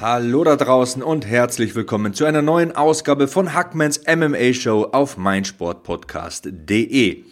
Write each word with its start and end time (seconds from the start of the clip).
Hallo 0.00 0.44
da 0.44 0.56
draußen 0.56 1.02
und 1.02 1.26
herzlich 1.26 1.74
willkommen 1.74 2.14
zu 2.14 2.24
einer 2.24 2.40
neuen 2.40 2.74
Ausgabe 2.74 3.28
von 3.28 3.52
Hackmans 3.52 4.00
MMA 4.06 4.54
Show 4.54 4.84
auf 4.92 5.18
meinsportpodcast.de. 5.18 7.24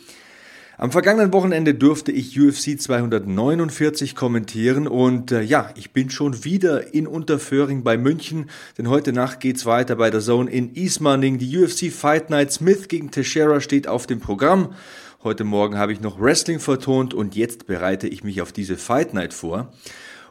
Am 0.82 0.90
vergangenen 0.90 1.32
Wochenende 1.32 1.74
durfte 1.74 2.10
ich 2.10 2.36
UFC 2.40 2.76
249 2.76 4.16
kommentieren 4.16 4.88
und 4.88 5.30
äh, 5.30 5.40
ja, 5.40 5.70
ich 5.76 5.92
bin 5.92 6.10
schon 6.10 6.42
wieder 6.42 6.92
in 6.92 7.06
Unterföhring 7.06 7.84
bei 7.84 7.96
München, 7.96 8.50
denn 8.76 8.88
heute 8.88 9.12
Nacht 9.12 9.38
geht's 9.38 9.64
weiter 9.64 9.94
bei 9.94 10.10
der 10.10 10.20
Zone 10.20 10.50
in 10.50 10.74
Ismaning. 10.74 11.38
Die 11.38 11.56
UFC 11.56 11.92
Fight 11.92 12.30
Night 12.30 12.50
Smith 12.50 12.88
gegen 12.88 13.12
Teixeira 13.12 13.60
steht 13.60 13.86
auf 13.86 14.08
dem 14.08 14.18
Programm. 14.18 14.74
Heute 15.22 15.44
Morgen 15.44 15.78
habe 15.78 15.92
ich 15.92 16.00
noch 16.00 16.20
Wrestling 16.20 16.58
vertont 16.58 17.14
und 17.14 17.36
jetzt 17.36 17.68
bereite 17.68 18.08
ich 18.08 18.24
mich 18.24 18.42
auf 18.42 18.50
diese 18.50 18.76
Fight 18.76 19.14
Night 19.14 19.34
vor. 19.34 19.72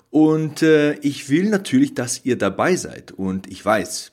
Und 0.10 0.64
äh, 0.64 0.96
ich 0.96 1.30
will 1.30 1.50
natürlich, 1.50 1.94
dass 1.94 2.26
ihr 2.26 2.38
dabei 2.38 2.76
seid. 2.76 3.14
Und 3.14 3.50
ich 3.50 3.64
weiß, 3.64 4.11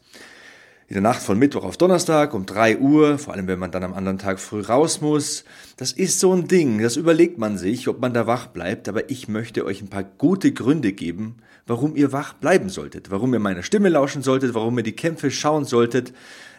in 0.88 0.94
der 0.94 1.02
Nacht 1.02 1.20
von 1.20 1.38
Mittwoch 1.38 1.64
auf 1.64 1.76
Donnerstag 1.76 2.32
um 2.32 2.46
drei 2.46 2.78
Uhr, 2.78 3.18
vor 3.18 3.34
allem 3.34 3.46
wenn 3.46 3.58
man 3.58 3.70
dann 3.70 3.84
am 3.84 3.92
anderen 3.92 4.16
Tag 4.16 4.40
früh 4.40 4.62
raus 4.62 5.02
muss. 5.02 5.44
Das 5.76 5.92
ist 5.92 6.18
so 6.18 6.32
ein 6.32 6.48
Ding, 6.48 6.80
das 6.80 6.96
überlegt 6.96 7.36
man 7.36 7.58
sich, 7.58 7.88
ob 7.88 8.00
man 8.00 8.14
da 8.14 8.26
wach 8.26 8.46
bleibt, 8.46 8.88
aber 8.88 9.10
ich 9.10 9.28
möchte 9.28 9.66
euch 9.66 9.82
ein 9.82 9.90
paar 9.90 10.02
gute 10.02 10.50
Gründe 10.50 10.94
geben, 10.94 11.36
warum 11.66 11.94
ihr 11.94 12.10
wach 12.12 12.32
bleiben 12.32 12.70
solltet, 12.70 13.10
warum 13.10 13.34
ihr 13.34 13.38
meiner 13.38 13.62
Stimme 13.62 13.90
lauschen 13.90 14.22
solltet, 14.22 14.54
warum 14.54 14.78
ihr 14.78 14.82
die 14.82 14.96
Kämpfe 14.96 15.30
schauen 15.30 15.66
solltet. 15.66 16.14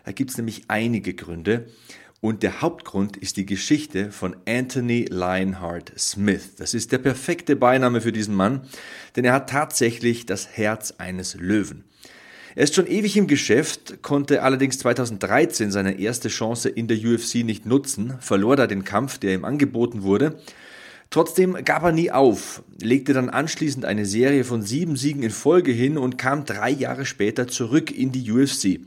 Da 0.05 0.11
gibt's 0.11 0.37
nämlich 0.37 0.65
einige 0.67 1.15
Gründe. 1.15 1.65
Und 2.21 2.43
der 2.43 2.61
Hauptgrund 2.61 3.17
ist 3.17 3.35
die 3.37 3.47
Geschichte 3.47 4.11
von 4.11 4.35
Anthony 4.47 5.05
Lionheart 5.09 5.91
Smith. 5.97 6.55
Das 6.57 6.75
ist 6.75 6.91
der 6.91 6.97
perfekte 6.99 7.55
Beiname 7.55 8.01
für 8.01 8.11
diesen 8.11 8.35
Mann, 8.35 8.61
denn 9.15 9.25
er 9.25 9.33
hat 9.33 9.49
tatsächlich 9.49 10.27
das 10.27 10.49
Herz 10.49 10.93
eines 10.99 11.33
Löwen. 11.33 11.85
Er 12.55 12.63
ist 12.63 12.75
schon 12.75 12.87
ewig 12.87 13.15
im 13.17 13.27
Geschäft, 13.27 14.01
konnte 14.01 14.41
allerdings 14.41 14.79
2013 14.79 15.71
seine 15.71 15.99
erste 15.99 16.29
Chance 16.29 16.69
in 16.69 16.87
der 16.87 16.97
UFC 16.97 17.35
nicht 17.43 17.65
nutzen, 17.65 18.15
verlor 18.19 18.55
da 18.55 18.67
den 18.67 18.83
Kampf, 18.83 19.17
der 19.19 19.33
ihm 19.33 19.45
angeboten 19.45 20.03
wurde. 20.03 20.39
Trotzdem 21.11 21.57
gab 21.65 21.83
er 21.83 21.91
nie 21.91 22.11
auf, 22.11 22.61
legte 22.79 23.13
dann 23.13 23.29
anschließend 23.29 23.83
eine 23.83 24.05
Serie 24.05 24.43
von 24.43 24.61
sieben 24.61 24.95
Siegen 24.95 25.23
in 25.23 25.31
Folge 25.31 25.71
hin 25.71 25.97
und 25.97 26.17
kam 26.17 26.45
drei 26.45 26.69
Jahre 26.69 27.05
später 27.05 27.47
zurück 27.47 27.91
in 27.91 28.11
die 28.11 28.31
UFC. 28.31 28.79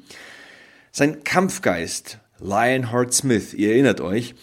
Sein 0.93 1.25
Kampfgeist, 1.25 2.19
Lionheart 2.39 3.13
Smith, 3.13 3.55
ihr 3.55 3.71
erinnert 3.71 4.01
euch, 4.01 4.35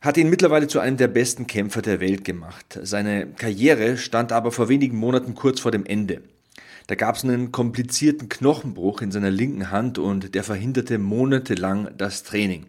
hat 0.00 0.16
ihn 0.16 0.30
mittlerweile 0.30 0.68
zu 0.68 0.80
einem 0.80 0.96
der 0.96 1.08
besten 1.08 1.46
Kämpfer 1.46 1.82
der 1.82 2.00
Welt 2.00 2.24
gemacht. 2.24 2.78
Seine 2.82 3.26
Karriere 3.26 3.98
stand 3.98 4.32
aber 4.32 4.50
vor 4.50 4.68
wenigen 4.68 4.96
Monaten 4.96 5.34
kurz 5.34 5.60
vor 5.60 5.70
dem 5.70 5.86
Ende. 5.86 6.22
Da 6.88 6.94
gab 6.94 7.16
es 7.16 7.24
einen 7.24 7.52
komplizierten 7.52 8.30
Knochenbruch 8.30 9.02
in 9.02 9.12
seiner 9.12 9.30
linken 9.30 9.70
Hand 9.70 9.98
und 9.98 10.34
der 10.34 10.42
verhinderte 10.42 10.96
monatelang 10.96 11.90
das 11.98 12.22
Training. 12.22 12.64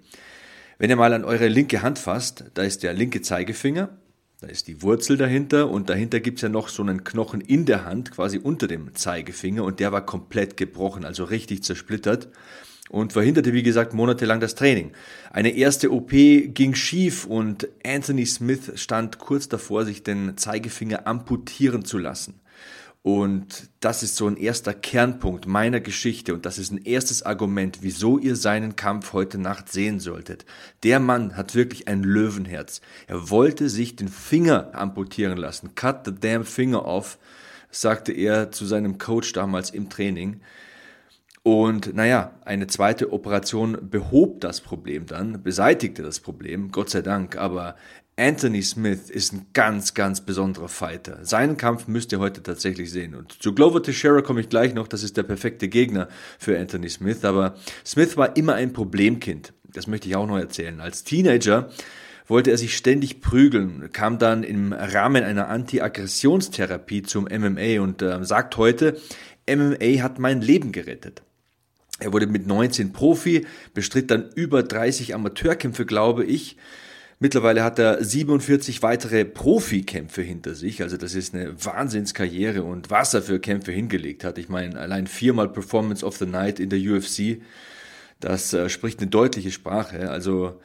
Wenn 0.78 0.90
ihr 0.90 0.98
mal 0.98 1.14
an 1.14 1.24
eure 1.24 1.48
linke 1.48 1.82
Hand 1.82 2.00
fasst, 2.00 2.44
da 2.54 2.64
ist 2.64 2.84
der 2.84 2.92
linke 2.92 3.22
Zeigefinger, 3.22 3.98
da 4.42 4.48
ist 4.48 4.68
die 4.68 4.82
Wurzel 4.82 5.16
dahinter 5.16 5.70
und 5.70 5.90
dahinter 5.90 6.20
gibt's 6.20 6.42
ja 6.42 6.50
noch 6.50 6.68
so 6.68 6.84
einen 6.84 7.06
Knochen 7.06 7.40
in 7.40 7.66
der 7.66 7.86
Hand, 7.86 8.12
quasi 8.12 8.40
unter 8.40 8.68
dem 8.68 8.94
Zeigefinger 8.94 9.64
und 9.64 9.80
der 9.80 9.94
war 9.94 10.06
komplett 10.06 10.58
gebrochen, 10.58 11.06
also 11.06 11.24
richtig 11.24 11.64
zersplittert 11.64 12.28
und 12.90 13.14
verhinderte, 13.14 13.54
wie 13.54 13.64
gesagt, 13.64 13.94
monatelang 13.94 14.42
das 14.42 14.56
Training. 14.56 14.92
Eine 15.32 15.52
erste 15.52 15.94
OP 15.94 16.10
ging 16.10 16.76
schief 16.76 17.26
und 17.26 17.70
Anthony 17.86 18.26
Smith 18.26 18.74
stand 18.76 19.18
kurz 19.18 19.48
davor, 19.48 19.86
sich 19.86 20.04
den 20.04 20.36
Zeigefinger 20.36 21.08
amputieren 21.08 21.86
zu 21.86 21.98
lassen. 21.98 22.39
Und 23.02 23.70
das 23.80 24.04
ist 24.04 24.18
so 24.18 24.28
ein 24.28 24.36
erster 24.36 24.74
Kernpunkt 24.74 25.48
meiner 25.48 25.80
Geschichte 25.80 26.34
und 26.34 26.46
das 26.46 26.58
ist 26.58 26.72
ein 26.72 26.84
erstes 26.84 27.24
Argument, 27.24 27.80
wieso 27.82 28.18
ihr 28.18 28.36
seinen 28.36 28.76
Kampf 28.76 29.14
heute 29.14 29.38
Nacht 29.38 29.72
sehen 29.72 30.02
solltet. 30.02 30.46
Der 30.84 31.00
Mann 31.00 31.38
hat 31.38 31.56
wirklich 31.56 31.88
ein 31.88 32.04
Löwenherz. 32.04 32.82
Er 33.08 33.30
wollte 33.30 33.70
sich 33.70 33.96
den 33.96 34.10
Finger 34.10 34.72
amputieren 34.74 35.38
lassen. 35.38 35.76
Cut 35.76 36.06
the 36.06 36.14
damn 36.14 36.44
finger 36.44 36.86
off, 36.86 37.18
sagte 37.72 38.12
er 38.12 38.52
zu 38.52 38.66
seinem 38.66 38.98
Coach 38.98 39.32
damals 39.32 39.70
im 39.70 39.90
Training. 39.90 40.42
Und 41.42 41.96
naja, 41.96 42.34
eine 42.44 42.68
zweite 42.68 43.14
Operation 43.14 43.78
behob 43.90 44.42
das 44.42 44.60
Problem 44.60 45.06
dann, 45.06 45.42
beseitigte 45.42 46.04
das 46.04 46.20
Problem, 46.20 46.72
Gott 46.72 46.90
sei 46.90 47.02
Dank, 47.02 47.38
aber 47.38 47.76
Anthony 48.20 48.62
Smith 48.62 49.10
ist 49.10 49.32
ein 49.32 49.46
ganz, 49.54 49.94
ganz 49.94 50.22
besonderer 50.22 50.68
Fighter. 50.68 51.20
Seinen 51.24 51.56
Kampf 51.56 51.88
müsst 51.88 52.12
ihr 52.12 52.20
heute 52.20 52.44
tatsächlich 52.44 52.92
sehen. 52.92 53.16
Und 53.16 53.42
zu 53.42 53.56
Glover 53.56 53.82
Teixeira 53.82 54.22
komme 54.22 54.42
ich 54.42 54.50
gleich 54.50 54.74
noch, 54.74 54.88
das 54.90 55.04
ist 55.04 55.16
der 55.16 55.24
perfekte 55.24 55.70
Gegner 55.70 56.10
für 56.38 56.60
Anthony 56.60 56.90
Smith, 56.90 57.24
aber 57.24 57.56
Smith 57.86 58.18
war 58.18 58.36
immer 58.36 58.56
ein 58.56 58.74
Problemkind. 58.74 59.54
Das 59.64 59.88
möchte 59.88 60.10
ich 60.10 60.18
auch 60.18 60.28
noch 60.28 60.38
erzählen. 60.38 60.82
Als 60.82 61.06
Teenager 61.06 61.70
wollte 62.28 62.52
er 62.52 62.58
sich 62.58 62.76
ständig 62.76 63.22
prügeln, 63.22 63.90
kam 63.94 64.20
dann 64.20 64.44
im 64.44 64.74
Rahmen 64.74 65.24
einer 65.24 65.48
Anti-Aggressionstherapie 65.48 67.04
zum 67.04 67.24
MMA 67.24 67.80
und 67.82 68.02
äh, 68.02 68.24
sagt 68.26 68.58
heute, 68.58 69.00
MMA 69.50 70.04
hat 70.04 70.20
mein 70.20 70.42
Leben 70.42 70.72
gerettet. 70.74 71.24
Er 72.00 72.14
wurde 72.14 72.28
mit 72.28 72.48
19 72.48 72.92
Profi, 72.92 73.46
bestritt 73.74 74.12
dann 74.12 74.30
über 74.36 74.62
30 74.62 75.16
Amateurkämpfe, 75.16 75.86
glaube 75.86 76.26
ich. 76.26 76.58
Mittlerweile 77.22 77.64
hat 77.64 77.80
er 77.80 78.02
47 78.02 78.82
weitere 78.82 79.26
Profikämpfe 79.26 80.22
hinter 80.22 80.56
sich. 80.56 80.82
Also 80.82 80.96
das 80.96 81.16
ist 81.16 81.36
eine 81.36 81.54
Wahnsinnskarriere 81.64 82.64
und 82.64 82.90
was 82.90 83.14
er 83.14 83.22
für 83.22 83.42
Kämpfe 83.42 83.74
hingelegt 83.74 84.24
hat. 84.24 84.38
Ich 84.38 84.48
meine, 84.48 84.80
allein 84.80 85.06
viermal 85.06 85.50
Performance 85.50 86.06
of 86.06 86.16
the 86.16 86.26
Night 86.26 86.62
in 86.62 86.70
der 86.70 86.80
UFC, 86.80 87.42
das 88.22 88.54
äh, 88.54 88.70
spricht 88.70 89.00
eine 89.00 89.10
deutliche 89.10 89.52
Sprache. 89.52 90.10
Also 90.10 90.62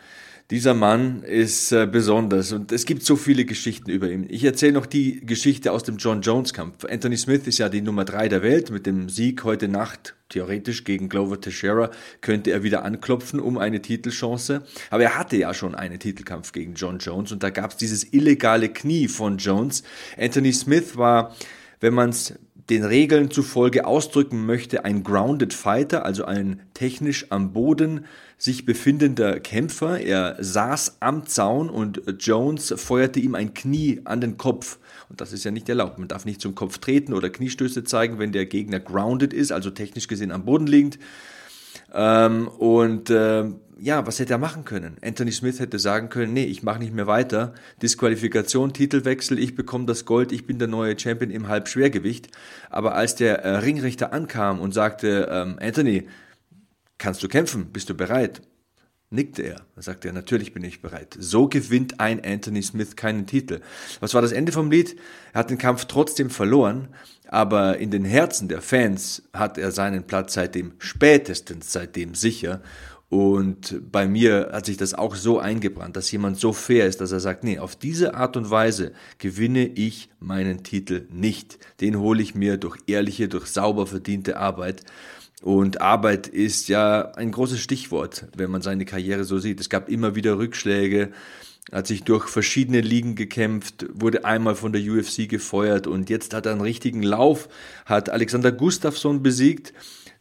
dieser 0.50 0.75
Mann 0.75 1.22
ist 1.22 1.72
äh, 1.72 1.87
besonders 1.87 2.53
und 2.53 2.71
es 2.71 2.84
gibt 2.84 3.03
so 3.03 3.16
viele 3.16 3.47
Geschichten 3.47 3.91
über 3.91 4.10
ihn. 4.10 4.27
Ich 4.28 4.44
erzähle 4.44 4.72
noch 4.72 4.84
die 4.84 5.25
Geschichte 5.25 5.72
aus 5.72 5.84
dem 5.84 5.97
John 5.97 6.21
Jones 6.21 6.53
Kampf. 6.53 6.84
Anthony 6.84 7.16
Smith 7.16 7.47
ist 7.47 7.59
ja 7.59 7.71
die 7.71 7.81
Nummer 7.81 8.05
drei 8.05 8.28
der 8.28 8.43
Welt. 8.43 8.71
Mit 8.71 8.84
dem 8.84 9.09
Sieg 9.09 9.43
heute 9.44 9.69
Nacht, 9.69 10.15
theoretisch 10.28 10.84
gegen 10.84 11.09
Glover 11.09 11.41
Teixeira, 11.41 11.91
könnte 12.21 12.50
er 12.50 12.62
wieder 12.62 12.84
anklopfen 12.84 13.41
um 13.41 13.56
eine 13.56 13.81
Titelchance. 13.81 14.62
Aber 14.91 15.03
er 15.03 15.19
hatte 15.19 15.38
ja 15.38 15.55
schon 15.55 15.75
einen 15.75 15.99
Titelkampf 15.99 16.53
gegen 16.53 16.75
John 16.75 16.99
Jones 16.99 17.32
und 17.32 17.43
da 17.43 17.49
gab 17.49 17.71
es 17.71 17.76
dieses 17.78 18.12
illegale 18.12 18.69
Knie 18.69 19.09
von 19.09 19.38
Jones. 19.38 19.82
Anthony 20.19 20.52
Smith 20.52 20.99
war, 20.99 21.35
wenn 21.81 21.94
man 21.94 22.11
es 22.11 22.35
den 22.70 22.84
Regeln 22.84 23.31
zufolge 23.31 23.87
ausdrücken 23.87 24.46
möchte, 24.46 24.84
ein 24.84 25.02
Grounded 25.02 25.52
Fighter, 25.52 26.05
also 26.06 26.25
ein 26.25 26.62
technisch 26.72 27.26
am 27.31 27.52
Boden 27.52 28.06
sich 28.38 28.64
befindender 28.64 29.38
Kämpfer. 29.38 30.00
Er 30.00 30.37
saß 30.38 30.96
am 31.00 31.26
Zaun 31.26 31.69
und 31.69 32.02
Jones 32.20 32.75
feuerte 32.76 33.20
ihm 33.20 33.34
ein 33.34 33.55
Knie 33.55 34.00
an 34.05 34.20
den 34.20 34.38
Kopf. 34.38 34.78
Und 35.11 35.20
das 35.20 35.32
ist 35.32 35.44
ja 35.44 35.50
nicht 35.50 35.69
erlaubt. 35.69 35.99
Man 35.99 36.08
darf 36.08 36.25
nicht 36.25 36.40
zum 36.40 36.55
Kopf 36.55 36.78
treten 36.78 37.12
oder 37.12 37.28
Kniestöße 37.28 37.84
zeigen, 37.84 38.19
wenn 38.19 38.32
der 38.32 38.46
Gegner 38.46 38.81
grounded 38.81 39.32
ist, 39.32 39.52
also 39.52 39.70
technisch 39.70 40.08
gesehen 40.08 40.32
am 40.32 40.44
Boden 40.44 40.66
liegend. 40.66 40.99
Ähm, 41.94 42.49
und 42.49 43.08
äh, 43.11 43.44
ja, 43.79 44.06
was 44.06 44.19
hätte 44.19 44.32
er 44.35 44.38
machen 44.38 44.64
können? 44.64 44.96
Anthony 45.02 45.32
Smith 45.32 45.61
hätte 45.61 45.79
sagen 45.79 46.08
können, 46.08 46.32
nee, 46.32 46.44
ich 46.44 46.62
mache 46.62 46.79
nicht 46.79 46.94
mehr 46.94 47.06
weiter. 47.06 47.55
Disqualifikation, 47.82 48.73
Titelwechsel, 48.73 49.38
ich 49.38 49.55
bekomme 49.55 49.87
das 49.87 50.05
Gold, 50.05 50.32
ich 50.32 50.46
bin 50.46 50.58
der 50.58 50.69
neue 50.69 50.99
Champion 50.99 51.31
im 51.31 51.49
Halbschwergewicht. 51.49 52.29
Aber 52.70 52.94
als 52.94 53.14
der 53.14 53.44
äh, 53.44 53.56
Ringrichter 53.56 54.12
ankam 54.12 54.61
und 54.61 54.73
sagte, 54.73 55.29
ähm, 55.31 55.58
Anthony, 55.61 56.08
kannst 56.99 57.23
du 57.23 57.29
kämpfen? 57.29 57.73
Bist 57.73 57.91
du 57.91 57.94
bereit? 57.94 58.43
Nickte 59.10 59.42
er. 59.42 59.60
Da 59.76 59.82
sagte 59.82 60.08
er, 60.08 60.14
natürlich 60.14 60.52
bin 60.52 60.64
ich 60.64 60.82
bereit. 60.82 61.16
So 61.18 61.48
gewinnt 61.48 62.00
ein 62.00 62.24
Anthony 62.24 62.62
Smith 62.62 62.96
keinen 62.96 63.26
Titel. 63.26 63.60
Was 64.00 64.14
war 64.14 64.22
das 64.22 64.32
Ende 64.32 64.52
vom 64.52 64.70
Lied? 64.70 64.96
Er 65.32 65.40
hat 65.40 65.50
den 65.50 65.58
Kampf 65.58 65.84
trotzdem 65.86 66.30
verloren, 66.30 66.88
aber 67.28 67.78
in 67.78 67.90
den 67.90 68.04
Herzen 68.04 68.48
der 68.48 68.62
Fans 68.62 69.22
hat 69.32 69.58
er 69.58 69.72
seinen 69.72 70.04
Platz 70.04 70.34
seitdem, 70.34 70.74
spätestens 70.78 71.72
seitdem 71.72 72.14
sicher. 72.14 72.62
Und 73.14 73.80
bei 73.92 74.08
mir 74.08 74.50
hat 74.52 74.66
sich 74.66 74.76
das 74.76 74.94
auch 74.94 75.14
so 75.14 75.38
eingebrannt, 75.38 75.96
dass 75.96 76.10
jemand 76.10 76.38
so 76.38 76.52
fair 76.52 76.86
ist, 76.86 77.00
dass 77.00 77.12
er 77.12 77.20
sagt, 77.20 77.44
nee, 77.44 77.60
auf 77.60 77.76
diese 77.76 78.14
Art 78.14 78.36
und 78.36 78.50
Weise 78.50 78.92
gewinne 79.18 79.66
ich 79.66 80.10
meinen 80.18 80.64
Titel 80.64 81.06
nicht. 81.12 81.58
Den 81.80 82.00
hole 82.00 82.22
ich 82.22 82.34
mir 82.34 82.56
durch 82.56 82.78
ehrliche, 82.88 83.28
durch 83.28 83.46
sauber 83.46 83.86
verdiente 83.86 84.36
Arbeit. 84.36 84.82
Und 85.42 85.81
Arbeit 85.81 86.26
ist 86.26 86.69
ja 86.69 87.12
ein 87.12 87.31
großes 87.31 87.60
Stichwort, 87.60 88.26
wenn 88.36 88.50
man 88.50 88.62
seine 88.62 88.84
Karriere 88.84 89.25
so 89.25 89.38
sieht. 89.38 89.60
Es 89.60 89.69
gab 89.69 89.88
immer 89.88 90.14
wieder 90.14 90.38
Rückschläge, 90.38 91.12
hat 91.72 91.86
sich 91.86 92.04
durch 92.04 92.28
verschiedene 92.28 92.81
Ligen 92.81 93.14
gekämpft, 93.14 93.86
wurde 93.92 94.25
einmal 94.25 94.54
von 94.54 94.72
der 94.72 94.82
UFC 94.82 95.28
gefeuert 95.28 95.86
und 95.86 96.10
jetzt 96.10 96.34
hat 96.34 96.46
er 96.46 96.52
einen 96.52 96.60
richtigen 96.60 97.02
Lauf, 97.02 97.48
hat 97.86 98.10
Alexander 98.10 98.52
Gustafsson 98.52 99.22
besiegt. 99.22 99.72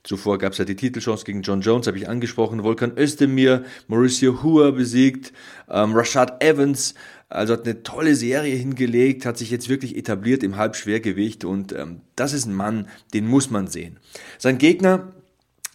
Zuvor 0.03 0.37
gab 0.37 0.51
es 0.51 0.57
ja 0.57 0.65
die 0.65 0.75
Titelchance 0.75 1.23
gegen 1.23 1.43
John 1.43 1.61
Jones, 1.61 1.87
habe 1.87 1.97
ich 1.97 2.09
angesprochen. 2.09 2.63
Volkan 2.63 2.97
Özdemir, 2.97 3.63
Mauricio 3.87 4.43
Hua 4.43 4.71
besiegt, 4.71 5.31
ähm, 5.69 5.93
Rashad 5.93 6.43
Evans 6.43 6.93
also 7.33 7.53
hat 7.53 7.65
eine 7.65 7.83
tolle 7.83 8.15
Serie 8.15 8.55
hingelegt, 8.55 9.25
hat 9.25 9.37
sich 9.37 9.49
jetzt 9.49 9.67
wirklich 9.67 9.97
etabliert 9.97 10.43
im 10.43 10.57
Halbschwergewicht 10.57 11.45
und 11.45 11.73
ähm, 11.73 12.01
das 12.15 12.33
ist 12.33 12.45
ein 12.45 12.53
Mann, 12.53 12.87
den 13.13 13.27
muss 13.27 13.49
man 13.49 13.67
sehen. 13.67 13.97
Sein 14.37 14.59
Gegner 14.59 15.11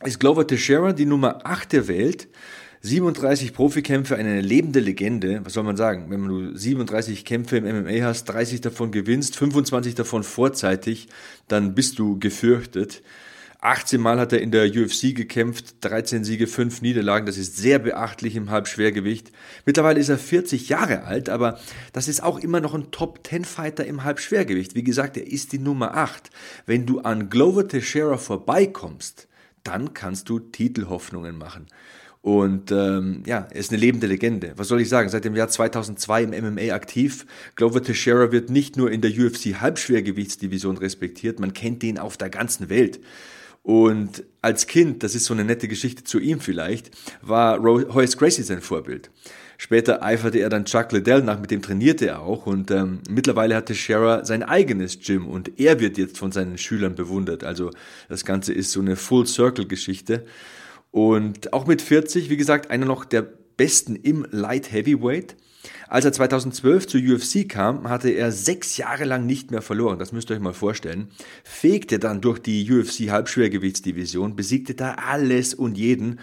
ist 0.05 0.21
Glover 0.21 0.47
Teixeira, 0.47 0.93
die 0.93 1.07
Nummer 1.07 1.45
8 1.45 1.73
der 1.73 1.89
Welt. 1.89 2.29
37 2.81 3.55
Profikämpfe, 3.55 4.15
eine 4.15 4.41
lebende 4.41 4.79
Legende. 4.79 5.41
Was 5.45 5.55
soll 5.55 5.65
man 5.65 5.77
sagen? 5.77 6.07
Wenn 6.11 6.29
du 6.29 6.57
37 6.57 7.25
Kämpfe 7.25 7.57
im 7.57 7.65
MMA 7.65 8.05
hast, 8.05 8.27
30 8.27 8.61
davon 8.61 8.93
gewinnst, 8.93 9.37
25 9.37 9.97
davon 9.97 10.23
vorzeitig, 10.23 11.09
dann 11.49 11.75
bist 11.75 11.99
du 11.99 12.21
gefürchtet. 12.21 13.03
18 13.61 14.01
Mal 14.01 14.21
hat 14.21 14.33
er 14.33 14.41
in 14.41 14.53
der 14.53 14.67
UFC 14.67 15.17
gekämpft, 15.17 15.77
13 15.81 16.23
Siege, 16.23 16.47
5 16.47 16.81
Niederlagen. 16.81 17.27
Das 17.27 17.37
ist 17.37 17.57
sehr 17.57 17.81
beachtlich 17.81 18.37
im 18.37 18.51
Halbschwergewicht. 18.51 19.33
Mittlerweile 19.67 19.99
ist 19.99 20.11
er 20.11 20.19
40 20.19 20.69
Jahre 20.69 21.03
alt, 21.05 21.29
aber 21.29 21.59
das 21.93 22.07
ist 22.07 22.23
auch 22.23 22.39
immer 22.39 22.61
noch 22.61 22.75
ein 22.75 22.93
Top-10-Fighter 22.93 23.85
im 23.85 24.05
Halbschwergewicht. 24.05 24.77
Wie 24.77 24.85
gesagt, 24.85 25.17
er 25.17 25.27
ist 25.27 25.53
die 25.53 25.59
Nummer 25.59 25.97
8. 25.97 26.31
Wenn 26.67 26.87
du 26.87 27.01
an 27.01 27.31
Glover 27.31 27.67
Teixeira 27.67 28.17
vorbeikommst, 28.17 29.27
dann 29.65 29.93
kannst 29.93 30.29
du 30.29 30.39
Titelhoffnungen 30.39 31.37
machen. 31.37 31.67
Und 32.23 32.71
ähm, 32.71 33.23
ja, 33.27 33.49
er 33.51 33.57
ist 33.57 33.71
eine 33.71 33.81
lebende 33.81 34.07
Legende. 34.07 34.53
Was 34.57 34.69
soll 34.69 34.81
ich 34.81 34.89
sagen? 34.89 35.09
Seit 35.09 35.25
dem 35.25 35.35
Jahr 35.35 35.49
2002 35.49 36.25
im 36.25 36.31
MMA 36.31 36.75
aktiv. 36.75 37.27
Glover 37.57 37.83
Teixeira 37.83 38.31
wird 38.31 38.51
nicht 38.51 38.77
nur 38.77 38.91
in 38.91 39.01
der 39.01 39.11
UFC 39.11 39.61
Halbschwergewichtsdivision 39.61 40.77
respektiert, 40.79 41.41
man 41.41 41.55
kennt 41.55 41.83
ihn 41.83 41.99
auf 41.99 42.17
der 42.17 42.31
ganzen 42.31 42.69
Welt. 42.69 43.01
Und 43.69 44.25
als 44.41 44.67
Kind, 44.67 45.03
das 45.03 45.15
ist 45.15 45.27
so 45.27 45.35
eine 45.35 45.45
nette 45.45 45.69
Geschichte 45.69 46.03
zu 46.03 46.19
ihm 46.19 46.41
vielleicht, 46.41 46.91
war 47.21 47.63
Horace 47.63 48.17
Gracie 48.17 48.43
sein 48.43 48.63
Vorbild. 48.63 49.11
Später 49.59 50.03
eiferte 50.03 50.39
er 50.39 50.49
dann 50.49 50.65
Chuck 50.65 50.91
Liddell 50.91 51.21
nach, 51.21 51.39
mit 51.39 51.51
dem 51.51 51.61
trainierte 51.61 52.07
er 52.07 52.23
auch 52.23 52.47
und 52.47 52.71
ähm, 52.71 53.01
mittlerweile 53.11 53.55
hatte 53.55 53.75
Shara 53.75 54.25
sein 54.25 54.43
eigenes 54.43 55.01
Gym 55.01 55.29
und 55.29 55.61
er 55.61 55.81
wird 55.81 55.99
jetzt 55.99 56.17
von 56.17 56.33
seinen 56.33 56.57
Schülern 56.57 56.95
bewundert. 56.95 57.45
Also 57.45 57.71
das 58.09 58.25
Ganze 58.25 58.55
ist 58.55 58.73
so 58.73 58.81
eine 58.81 58.97
Full-Circle-Geschichte. 58.97 60.25
Und 60.91 61.53
auch 61.53 61.67
mit 61.67 61.83
40, 61.83 62.31
wie 62.31 62.39
gesagt, 62.39 62.71
einer 62.71 62.87
noch 62.87 63.05
der 63.05 63.21
besten 63.59 63.97
im 63.97 64.27
Light 64.31 64.73
Heavyweight. 64.73 65.37
Als 65.89 66.05
er 66.05 66.13
2012 66.13 66.87
zur 66.87 67.01
UFC 67.01 67.49
kam, 67.49 67.89
hatte 67.89 68.11
er 68.11 68.31
sechs 68.31 68.77
Jahre 68.77 69.05
lang 69.05 69.25
nicht 69.25 69.51
mehr 69.51 69.63
verloren. 69.63 69.99
Das 69.99 70.13
müsst 70.13 70.31
ihr 70.31 70.37
euch 70.37 70.43
mal 70.43 70.53
vorstellen. 70.53 71.09
Fegte 71.45 71.99
dann 71.99 72.21
durch 72.21 72.39
die 72.39 72.71
UFC 72.71 73.11
Halbschwergewichtsdivision, 73.11 74.37
besiegte 74.37 74.75
da 74.75 74.95
alles 74.95 75.55
und 75.55 75.79
jeden. 75.79 76.21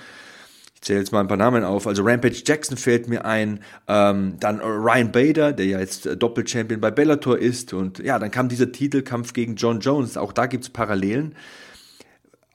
Ich 0.75 0.81
zähle 0.81 0.99
jetzt 0.99 1.11
mal 1.11 1.21
ein 1.21 1.27
paar 1.27 1.37
Namen 1.37 1.63
auf. 1.63 1.87
Also 1.87 2.03
Rampage 2.03 2.43
Jackson 2.45 2.77
fällt 2.77 3.07
mir 3.07 3.25
ein, 3.25 3.59
ähm, 3.87 4.35
dann 4.39 4.59
Ryan 4.59 5.11
Bader, 5.11 5.51
der 5.51 5.65
ja 5.65 5.79
jetzt 5.79 6.07
Doppelchampion 6.19 6.79
bei 6.79 6.91
Bellator 6.91 7.39
ist. 7.39 7.73
Und 7.73 7.97
ja, 7.97 8.19
dann 8.19 8.29
kam 8.29 8.49
dieser 8.49 8.71
Titelkampf 8.71 9.33
gegen 9.33 9.55
John 9.55 9.79
Jones. 9.79 10.15
Auch 10.15 10.31
da 10.31 10.45
gibt's 10.45 10.69
Parallelen. 10.69 11.33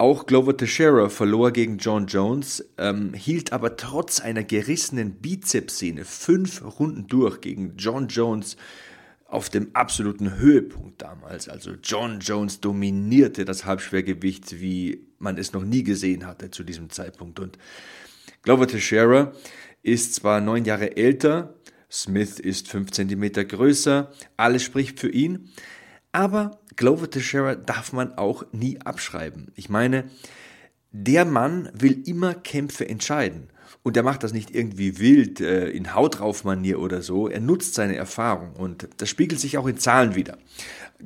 Auch 0.00 0.24
Glover 0.24 0.56
Teixeira 0.56 1.10
verlor 1.10 1.50
gegen 1.50 1.76
John 1.76 2.06
Jones, 2.06 2.64
ähm, 2.78 3.12
hielt 3.12 3.52
aber 3.52 3.76
trotz 3.76 4.18
einer 4.18 4.42
gerissenen 4.42 5.16
Bizepssehne 5.16 6.06
fünf 6.06 6.64
Runden 6.80 7.06
durch 7.06 7.42
gegen 7.42 7.76
John 7.76 8.08
Jones 8.08 8.56
auf 9.26 9.50
dem 9.50 9.68
absoluten 9.74 10.38
Höhepunkt 10.38 11.02
damals. 11.02 11.50
Also 11.50 11.72
John 11.84 12.20
Jones 12.20 12.62
dominierte 12.62 13.44
das 13.44 13.66
Halbschwergewicht, 13.66 14.58
wie 14.62 15.06
man 15.18 15.36
es 15.36 15.52
noch 15.52 15.64
nie 15.64 15.82
gesehen 15.82 16.26
hatte 16.26 16.50
zu 16.50 16.64
diesem 16.64 16.88
Zeitpunkt. 16.88 17.38
Und 17.38 17.58
Glover 18.40 18.66
Teixeira 18.66 19.32
ist 19.82 20.14
zwar 20.14 20.40
neun 20.40 20.64
Jahre 20.64 20.96
älter, 20.96 21.56
Smith 21.92 22.38
ist 22.38 22.68
fünf 22.68 22.90
Zentimeter 22.92 23.44
größer, 23.44 24.10
alles 24.38 24.62
spricht 24.62 24.98
für 24.98 25.10
ihn, 25.10 25.50
aber 26.12 26.60
Glover 26.76 27.10
Teixeira 27.10 27.54
darf 27.54 27.92
man 27.92 28.14
auch 28.14 28.44
nie 28.52 28.80
abschreiben. 28.80 29.52
Ich 29.54 29.68
meine, 29.68 30.04
der 30.92 31.24
Mann 31.24 31.70
will 31.72 32.02
immer 32.06 32.34
Kämpfe 32.34 32.88
entscheiden. 32.88 33.48
Und 33.82 33.96
er 33.96 34.02
macht 34.02 34.22
das 34.22 34.32
nicht 34.32 34.54
irgendwie 34.54 34.98
wild 34.98 35.40
äh, 35.40 35.68
in 35.70 35.94
Haut 35.94 36.18
drauf 36.18 36.44
Manier 36.44 36.80
oder 36.80 37.00
so. 37.00 37.28
Er 37.28 37.40
nutzt 37.40 37.74
seine 37.74 37.96
Erfahrung 37.96 38.54
und 38.54 38.88
das 38.98 39.08
spiegelt 39.08 39.40
sich 39.40 39.56
auch 39.56 39.66
in 39.66 39.78
Zahlen 39.78 40.14
wieder. 40.14 40.36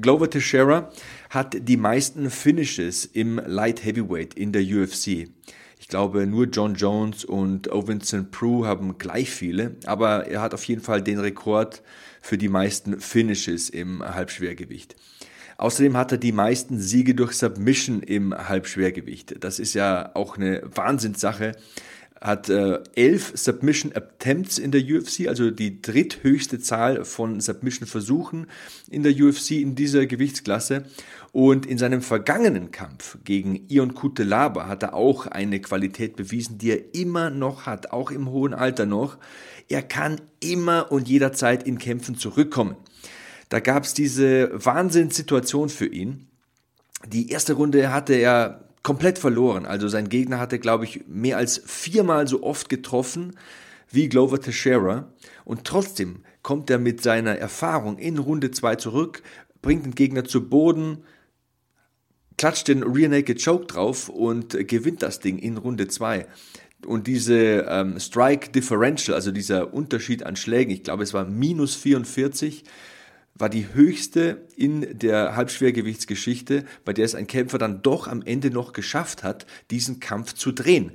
Glover 0.00 0.28
Teixeira 0.28 0.90
hat 1.30 1.68
die 1.68 1.76
meisten 1.76 2.30
Finishes 2.30 3.04
im 3.04 3.40
Light 3.46 3.84
Heavyweight 3.84 4.34
in 4.34 4.50
der 4.52 4.62
UFC. 4.62 5.28
Ich 5.84 5.88
glaube, 5.88 6.26
nur 6.26 6.46
John 6.46 6.76
Jones 6.76 7.26
und 7.26 7.70
Ovincent 7.70 8.30
Prue 8.30 8.66
haben 8.66 8.96
gleich 8.96 9.30
viele, 9.30 9.76
aber 9.84 10.26
er 10.26 10.40
hat 10.40 10.54
auf 10.54 10.64
jeden 10.64 10.80
Fall 10.80 11.02
den 11.02 11.18
Rekord 11.18 11.82
für 12.22 12.38
die 12.38 12.48
meisten 12.48 13.00
Finishes 13.00 13.68
im 13.68 14.02
Halbschwergewicht. 14.02 14.96
Außerdem 15.58 15.94
hat 15.98 16.10
er 16.10 16.16
die 16.16 16.32
meisten 16.32 16.80
Siege 16.80 17.14
durch 17.14 17.34
Submission 17.34 18.02
im 18.02 18.32
Halbschwergewicht. 18.34 19.44
Das 19.44 19.58
ist 19.58 19.74
ja 19.74 20.10
auch 20.14 20.38
eine 20.38 20.62
Wahnsinnssache. 20.74 21.52
Hat 22.24 22.48
äh, 22.48 22.80
elf 22.96 23.32
Submission 23.34 23.92
Attempts 23.94 24.58
in 24.58 24.72
der 24.72 24.80
UFC, 24.80 25.28
also 25.28 25.50
die 25.50 25.82
dritthöchste 25.82 26.58
Zahl 26.58 27.04
von 27.04 27.38
Submission-Versuchen 27.38 28.46
in 28.90 29.02
der 29.02 29.12
UFC 29.12 29.52
in 29.52 29.74
dieser 29.74 30.06
Gewichtsklasse. 30.06 30.86
Und 31.32 31.66
in 31.66 31.78
seinem 31.78 32.00
vergangenen 32.00 32.70
Kampf 32.70 33.18
gegen 33.24 33.68
Ion 33.68 33.94
Kutelaba 33.94 34.68
hat 34.68 34.82
er 34.82 34.94
auch 34.94 35.26
eine 35.26 35.60
Qualität 35.60 36.16
bewiesen, 36.16 36.56
die 36.56 36.70
er 36.70 36.94
immer 36.94 37.28
noch 37.28 37.66
hat, 37.66 37.92
auch 37.92 38.10
im 38.10 38.30
hohen 38.30 38.54
Alter 38.54 38.86
noch. 38.86 39.18
Er 39.68 39.82
kann 39.82 40.20
immer 40.40 40.90
und 40.90 41.08
jederzeit 41.08 41.64
in 41.64 41.78
Kämpfen 41.78 42.16
zurückkommen. 42.16 42.76
Da 43.50 43.60
gab 43.60 43.84
es 43.84 43.92
diese 43.92 44.50
Wahnsinnssituation 44.52 45.68
für 45.68 45.86
ihn. 45.86 46.28
Die 47.06 47.30
erste 47.30 47.52
Runde 47.52 47.92
hatte 47.92 48.14
er 48.14 48.63
komplett 48.84 49.18
verloren. 49.18 49.66
Also 49.66 49.88
sein 49.88 50.08
Gegner 50.08 50.38
hatte, 50.38 50.60
glaube 50.60 50.84
ich, 50.84 51.08
mehr 51.08 51.38
als 51.38 51.60
viermal 51.66 52.28
so 52.28 52.44
oft 52.44 52.68
getroffen 52.68 53.32
wie 53.90 54.08
Glover 54.08 54.40
Teixeira. 54.40 55.12
Und 55.44 55.64
trotzdem 55.64 56.20
kommt 56.42 56.70
er 56.70 56.78
mit 56.78 57.02
seiner 57.02 57.36
Erfahrung 57.36 57.98
in 57.98 58.18
Runde 58.18 58.52
2 58.52 58.76
zurück, 58.76 59.22
bringt 59.62 59.86
den 59.86 59.94
Gegner 59.94 60.24
zu 60.24 60.48
Boden, 60.48 60.98
klatscht 62.36 62.68
den 62.68 62.82
Rear 62.82 63.08
Naked 63.08 63.42
Choke 63.42 63.66
drauf 63.66 64.08
und 64.08 64.68
gewinnt 64.68 65.02
das 65.02 65.18
Ding 65.18 65.38
in 65.38 65.56
Runde 65.56 65.88
2. 65.88 66.26
Und 66.84 67.06
diese 67.06 67.66
ähm, 67.68 67.98
Strike 67.98 68.50
Differential, 68.50 69.14
also 69.14 69.30
dieser 69.30 69.72
Unterschied 69.72 70.24
an 70.24 70.36
Schlägen, 70.36 70.74
ich 70.74 70.82
glaube, 70.82 71.02
es 71.02 71.14
war 71.14 71.24
minus 71.24 71.74
44, 71.74 72.64
war 73.36 73.48
die 73.48 73.74
höchste 73.74 74.46
in 74.56 74.98
der 74.98 75.34
Halbschwergewichtsgeschichte, 75.36 76.64
bei 76.84 76.92
der 76.92 77.04
es 77.04 77.14
ein 77.14 77.26
Kämpfer 77.26 77.58
dann 77.58 77.82
doch 77.82 78.06
am 78.06 78.22
Ende 78.22 78.50
noch 78.50 78.72
geschafft 78.72 79.22
hat, 79.22 79.46
diesen 79.70 79.98
Kampf 80.00 80.34
zu 80.34 80.52
drehen. 80.52 80.92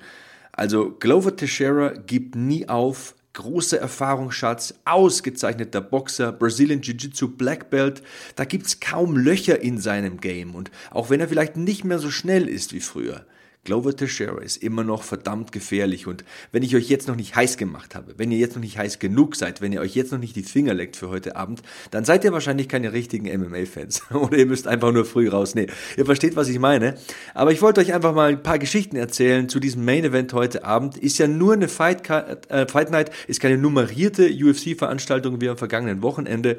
Also 0.51 0.95
Glover 0.99 1.35
Teixeira 1.35 1.89
gibt 1.89 2.35
nie 2.35 2.67
auf, 2.69 3.15
großer 3.33 3.77
Erfahrungsschatz, 3.77 4.73
ausgezeichneter 4.85 5.81
Boxer, 5.81 6.31
Brazilian 6.31 6.81
Jiu-Jitsu 6.81 7.37
Black 7.37 7.69
Belt, 7.69 8.01
da 8.35 8.45
gibt's 8.45 8.79
kaum 8.79 9.17
Löcher 9.17 9.61
in 9.61 9.77
seinem 9.77 10.19
Game. 10.19 10.55
Und 10.55 10.71
auch 10.91 11.09
wenn 11.09 11.19
er 11.19 11.27
vielleicht 11.27 11.55
nicht 11.55 11.83
mehr 11.83 11.99
so 11.99 12.09
schnell 12.09 12.47
ist 12.47 12.73
wie 12.73 12.81
früher, 12.81 13.25
Glover 13.69 13.95
Teixeira 13.95 14.41
ist 14.41 14.57
immer 14.63 14.83
noch 14.83 15.03
verdammt 15.03 15.51
gefährlich 15.51 16.07
und 16.07 16.25
wenn 16.51 16.63
ich 16.63 16.75
euch 16.75 16.89
jetzt 16.89 17.07
noch 17.07 17.15
nicht 17.15 17.35
heiß 17.35 17.55
gemacht 17.55 17.93
habe, 17.93 18.15
wenn 18.17 18.31
ihr 18.31 18.39
jetzt 18.39 18.55
noch 18.55 18.63
nicht 18.63 18.79
heiß 18.79 18.97
genug 18.97 19.35
seid, 19.35 19.61
wenn 19.61 19.71
ihr 19.71 19.79
euch 19.79 19.93
jetzt 19.93 20.11
noch 20.11 20.17
nicht 20.17 20.35
die 20.35 20.41
Finger 20.41 20.73
leckt 20.73 20.95
für 20.95 21.09
heute 21.09 21.35
Abend, 21.35 21.61
dann 21.91 22.03
seid 22.03 22.23
ihr 22.23 22.33
wahrscheinlich 22.33 22.67
keine 22.67 22.93
richtigen 22.93 23.27
MMA-Fans 23.27 24.01
oder 24.11 24.39
ihr 24.39 24.47
müsst 24.47 24.67
einfach 24.67 24.91
nur 24.91 25.05
früh 25.05 25.29
raus. 25.29 25.53
Nee, 25.53 25.67
ihr 25.97 26.05
versteht, 26.07 26.35
was 26.35 26.49
ich 26.49 26.57
meine. 26.57 26.95
Aber 27.35 27.51
ich 27.51 27.61
wollte 27.61 27.79
euch 27.79 27.93
einfach 27.93 28.15
mal 28.15 28.29
ein 28.31 28.41
paar 28.41 28.57
Geschichten 28.57 28.95
erzählen 28.95 29.47
zu 29.49 29.59
diesem 29.59 29.85
Main-Event 29.85 30.33
heute 30.33 30.63
Abend. 30.63 30.97
Ist 30.97 31.19
ja 31.19 31.27
nur 31.27 31.53
eine 31.53 31.67
Fight, 31.67 32.09
äh, 32.09 32.65
Fight 32.65 32.89
Night, 32.89 33.11
ist 33.27 33.39
keine 33.39 33.59
nummerierte 33.59 34.31
UFC-Veranstaltung 34.31 35.41
wie 35.41 35.49
am 35.49 35.57
vergangenen 35.57 36.01
Wochenende. 36.01 36.57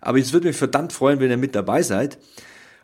Aber 0.00 0.18
es 0.18 0.32
würde 0.32 0.46
mich 0.46 0.56
verdammt 0.56 0.94
freuen, 0.94 1.20
wenn 1.20 1.28
ihr 1.28 1.36
mit 1.36 1.54
dabei 1.54 1.82
seid. 1.82 2.16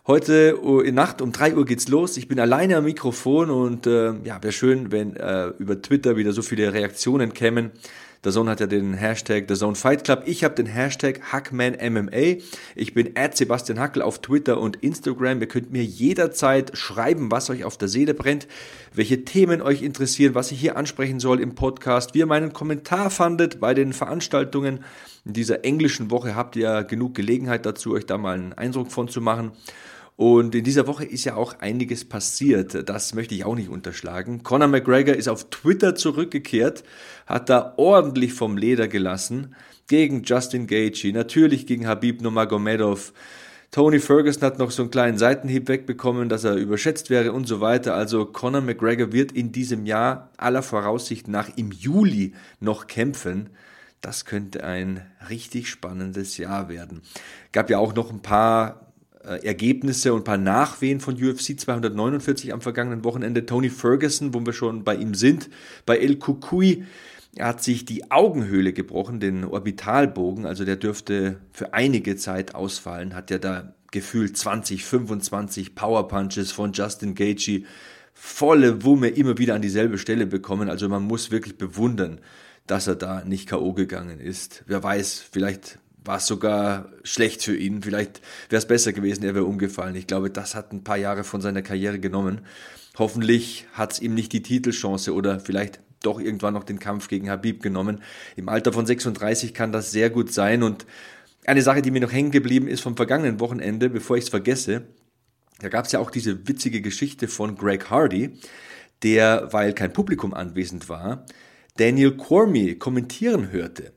Heute 0.07 0.63
uh, 0.63 0.81
in 0.81 0.95
Nacht 0.95 1.23
um 1.23 1.33
drei 1.33 1.57
Uhr 1.57 1.65
geht's 1.65 1.89
los. 1.89 2.19
Ich 2.19 2.29
bin 2.29 2.39
alleine 2.39 2.77
am 2.77 2.85
Mikrofon 2.85 3.49
und 3.49 3.87
äh, 3.87 4.13
ja, 4.23 4.43
wäre 4.43 4.53
schön, 4.53 4.93
wenn 4.93 5.17
äh, 5.17 5.47
über 5.59 5.81
Twitter 5.81 6.19
wieder 6.19 6.35
so 6.35 6.43
viele 6.43 6.75
Reaktionen 6.75 7.33
kämen. 7.33 7.71
Der 8.23 8.31
Zone 8.31 8.51
hat 8.51 8.61
ja 8.61 8.67
den 8.67 8.93
Hashtag 8.93 9.47
The 9.49 9.55
Zone 9.55 9.77
Fight 9.77 10.05
Club. 10.05 10.25
Ich 10.27 10.45
habe 10.45 10.55
den 10.57 10.67
Hashtag 10.67 11.33
HackmanMMA. 11.33 12.43
Ich 12.75 12.93
bin 12.93 13.13
at 13.17 13.35
Sebastian 13.35 13.79
Hackel 13.79 14.03
auf 14.03 14.21
Twitter 14.21 14.61
und 14.61 14.77
Instagram. 14.83 15.41
Ihr 15.41 15.49
könnt 15.49 15.73
mir 15.73 15.85
jederzeit 15.85 16.77
schreiben, 16.77 17.31
was 17.31 17.49
euch 17.49 17.65
auf 17.65 17.79
der 17.79 17.89
Seele 17.89 18.13
brennt, 18.13 18.47
welche 18.93 19.25
Themen 19.25 19.63
euch 19.63 19.81
interessieren, 19.81 20.35
was 20.35 20.53
ich 20.53 20.61
hier 20.61 20.77
ansprechen 20.77 21.19
soll 21.19 21.41
im 21.41 21.55
Podcast, 21.55 22.13
wie 22.13 22.19
ihr 22.19 22.27
meinen 22.27 22.53
Kommentar 22.53 23.09
fandet 23.09 23.59
bei 23.59 23.73
den 23.73 23.95
Veranstaltungen. 23.95 24.85
In 25.25 25.33
dieser 25.33 25.65
englischen 25.65 26.11
Woche 26.11 26.37
habt 26.37 26.57
ihr 26.57 26.85
genug 26.85 27.15
Gelegenheit 27.15 27.65
dazu, 27.65 27.95
euch 27.95 28.05
da 28.05 28.19
mal 28.19 28.35
einen 28.35 28.53
Eindruck 28.53 28.93
von 28.93 29.09
zu 29.09 29.23
machen. 29.23 29.53
Und 30.17 30.55
in 30.55 30.63
dieser 30.63 30.87
Woche 30.87 31.05
ist 31.05 31.25
ja 31.25 31.35
auch 31.35 31.59
einiges 31.59 32.05
passiert. 32.05 32.89
Das 32.89 33.15
möchte 33.15 33.35
ich 33.35 33.45
auch 33.45 33.57
nicht 33.57 33.69
unterschlagen. 33.69 34.45
Conor 34.45 34.69
McGregor 34.69 35.15
ist 35.15 35.29
auf 35.29 35.51
Twitter 35.51 35.97
zurückgekehrt, 35.97 36.85
hat 37.27 37.51
da 37.51 37.75
ordentlich 37.77 38.33
vom 38.33 38.57
Leder 38.57 38.87
gelassen 38.87 39.57
gegen 39.89 40.23
Justin 40.23 40.67
Gaethje, 40.67 41.13
natürlich 41.13 41.67
gegen 41.67 41.87
Habib 41.87 42.23
Nurmagomedov. 42.23 43.13
Tony 43.73 43.99
Ferguson 43.99 44.45
hat 44.45 44.61
noch 44.61 44.71
so 44.71 44.83
einen 44.83 44.93
kleinen 44.93 45.19
Seitenhieb 45.19 45.67
wegbekommen, 45.67 46.29
dass 46.29 46.45
er 46.45 46.55
überschätzt 46.55 47.11
wäre 47.11 47.33
und 47.33 47.47
so 47.49 47.61
weiter. 47.61 47.97
Also 47.97 48.25
Conor 48.25 48.61
McGregor 48.61 49.13
wird 49.13 49.33
in 49.33 49.51
diesem 49.51 49.85
Jahr 49.85 50.31
aller 50.37 50.63
Voraussicht 50.63 51.27
nach 51.27 51.51
im 51.57 51.73
Juli 51.73 52.35
noch 52.61 52.87
kämpfen. 52.87 53.51
Das 54.01 54.27
könnte 54.27 54.63
ein 54.63 55.05
richtig 55.29 55.69
spannendes 55.69 56.37
Jahr 56.37 56.69
werden. 56.69 57.03
Gab 57.51 57.69
ja 57.69 57.79
auch 57.79 57.97
noch 57.97 58.13
ein 58.13 58.23
paar 58.23 58.84
Ergebnisse 59.25 60.13
und 60.13 60.21
ein 60.21 60.25
paar 60.25 60.39
Nachwehen 60.39 61.01
von 61.01 61.15
UFC 61.15 61.59
249 61.59 62.53
am 62.53 62.61
vergangenen 62.61 63.05
Wochenende. 63.05 63.47
Tony 63.47 63.71
Ferguson, 63.71 64.35
wo 64.35 64.45
wir 64.45 64.53
schon 64.53 64.85
bei 64.85 64.97
ihm 64.97 65.15
sind, 65.15 65.51
bei 65.87 65.99
El 65.99 66.17
Kukui, 66.17 66.85
er 67.37 67.49
hat 67.49 67.63
sich 67.63 67.85
die 67.85 68.11
Augenhöhle 68.11 68.73
gebrochen, 68.73 69.19
den 69.19 69.45
Orbitalbogen, 69.45 70.47
also 70.47 70.65
der 70.65 70.77
dürfte 70.77 71.41
für 71.53 71.75
einige 71.75 72.17
Zeit 72.17 72.55
ausfallen, 72.55 73.15
hat 73.15 73.31
ja 73.31 73.39
da 73.39 73.75
gefühlt 73.91 74.37
20, 74.37 74.85
25 74.85 75.75
Powerpunches 75.75 76.53
von 76.53 76.73
Justin 76.73 77.15
Gaethje, 77.15 77.65
volle 78.13 78.85
Wumme 78.85 79.09
immer 79.09 79.39
wieder 79.39 79.55
an 79.55 79.63
dieselbe 79.63 79.99
Stelle 79.99 80.27
bekommen, 80.27 80.69
also 80.69 80.89
man 80.89 81.03
muss 81.03 81.31
wirklich 81.33 81.59
bewundern, 81.59 82.21
dass 82.67 82.87
er 82.87 82.97
da 82.97 83.25
nicht 83.25 83.49
K.O. 83.49 83.73
gegangen 83.73 84.21
ist. 84.21 84.63
Wer 84.67 84.83
weiß, 84.83 85.25
vielleicht 85.31 85.79
war 86.05 86.21
sogar 86.21 86.91
schlecht 87.03 87.43
für 87.43 87.57
ihn. 87.57 87.83
Vielleicht 87.83 88.21
wäre 88.49 88.59
es 88.59 88.67
besser 88.67 88.93
gewesen, 88.93 89.25
er 89.25 89.35
wäre 89.35 89.45
umgefallen. 89.45 89.95
Ich 89.97 90.07
glaube, 90.07 90.31
das 90.31 90.55
hat 90.55 90.73
ein 90.73 90.85
paar 90.85 90.99
Jahre 90.99 91.25
von 91.25 91.41
seiner 91.41 91.63
Karriere 91.63 91.99
genommen. 91.99 92.43
Hoffentlich 92.99 93.67
hat 93.73 93.95
es 93.95 94.01
ihm 94.01 94.15
nicht 94.15 94.33
die 94.33 94.43
Titelchance 94.43 95.13
oder 95.13 95.41
vielleicht 95.41 95.81
doch 96.03 96.21
irgendwann 96.21 96.55
noch 96.55 96.65
den 96.65 96.79
Kampf 96.79 97.09
gegen 97.09 97.31
Habib 97.31 97.63
genommen. 97.63 98.03
Im 98.37 98.49
Alter 98.49 98.73
von 98.73 98.87
36 98.87 99.55
kann 99.55 99.73
das 99.73 99.91
sehr 99.91 100.11
gut 100.11 100.33
sein. 100.33 100.63
Und 100.63 100.87
eine 101.47 101.63
Sache, 101.63 101.83
die 101.83 101.91
mir 101.91 102.01
noch 102.01 102.13
hängen 102.13 102.31
geblieben 102.31 102.69
ist 102.69 102.83
vom 102.83 102.97
vergangenen 102.97 103.41
Wochenende, 103.41 103.91
bevor 103.91 104.17
ich 104.17 104.25
es 104.25 104.31
vergesse, 104.31 104.83
da 105.61 105.69
gab 105.69 105.87
es 105.87 105.93
ja 105.93 106.01
auch 106.01 106.11
diese 106.11 106.47
witzige 106.47 106.81
Geschichte 106.81 107.29
von 107.29 107.57
Greg 107.57 107.91
Hardy, 107.91 108.39
der, 109.03 109.49
weil 109.53 109.73
kein 109.73 109.93
Publikum 109.93 110.35
anwesend 110.35 110.89
war, 110.89 111.27
Daniel 111.77 112.17
Cormier 112.17 112.79
kommentieren 112.79 113.51
hörte. 113.51 113.93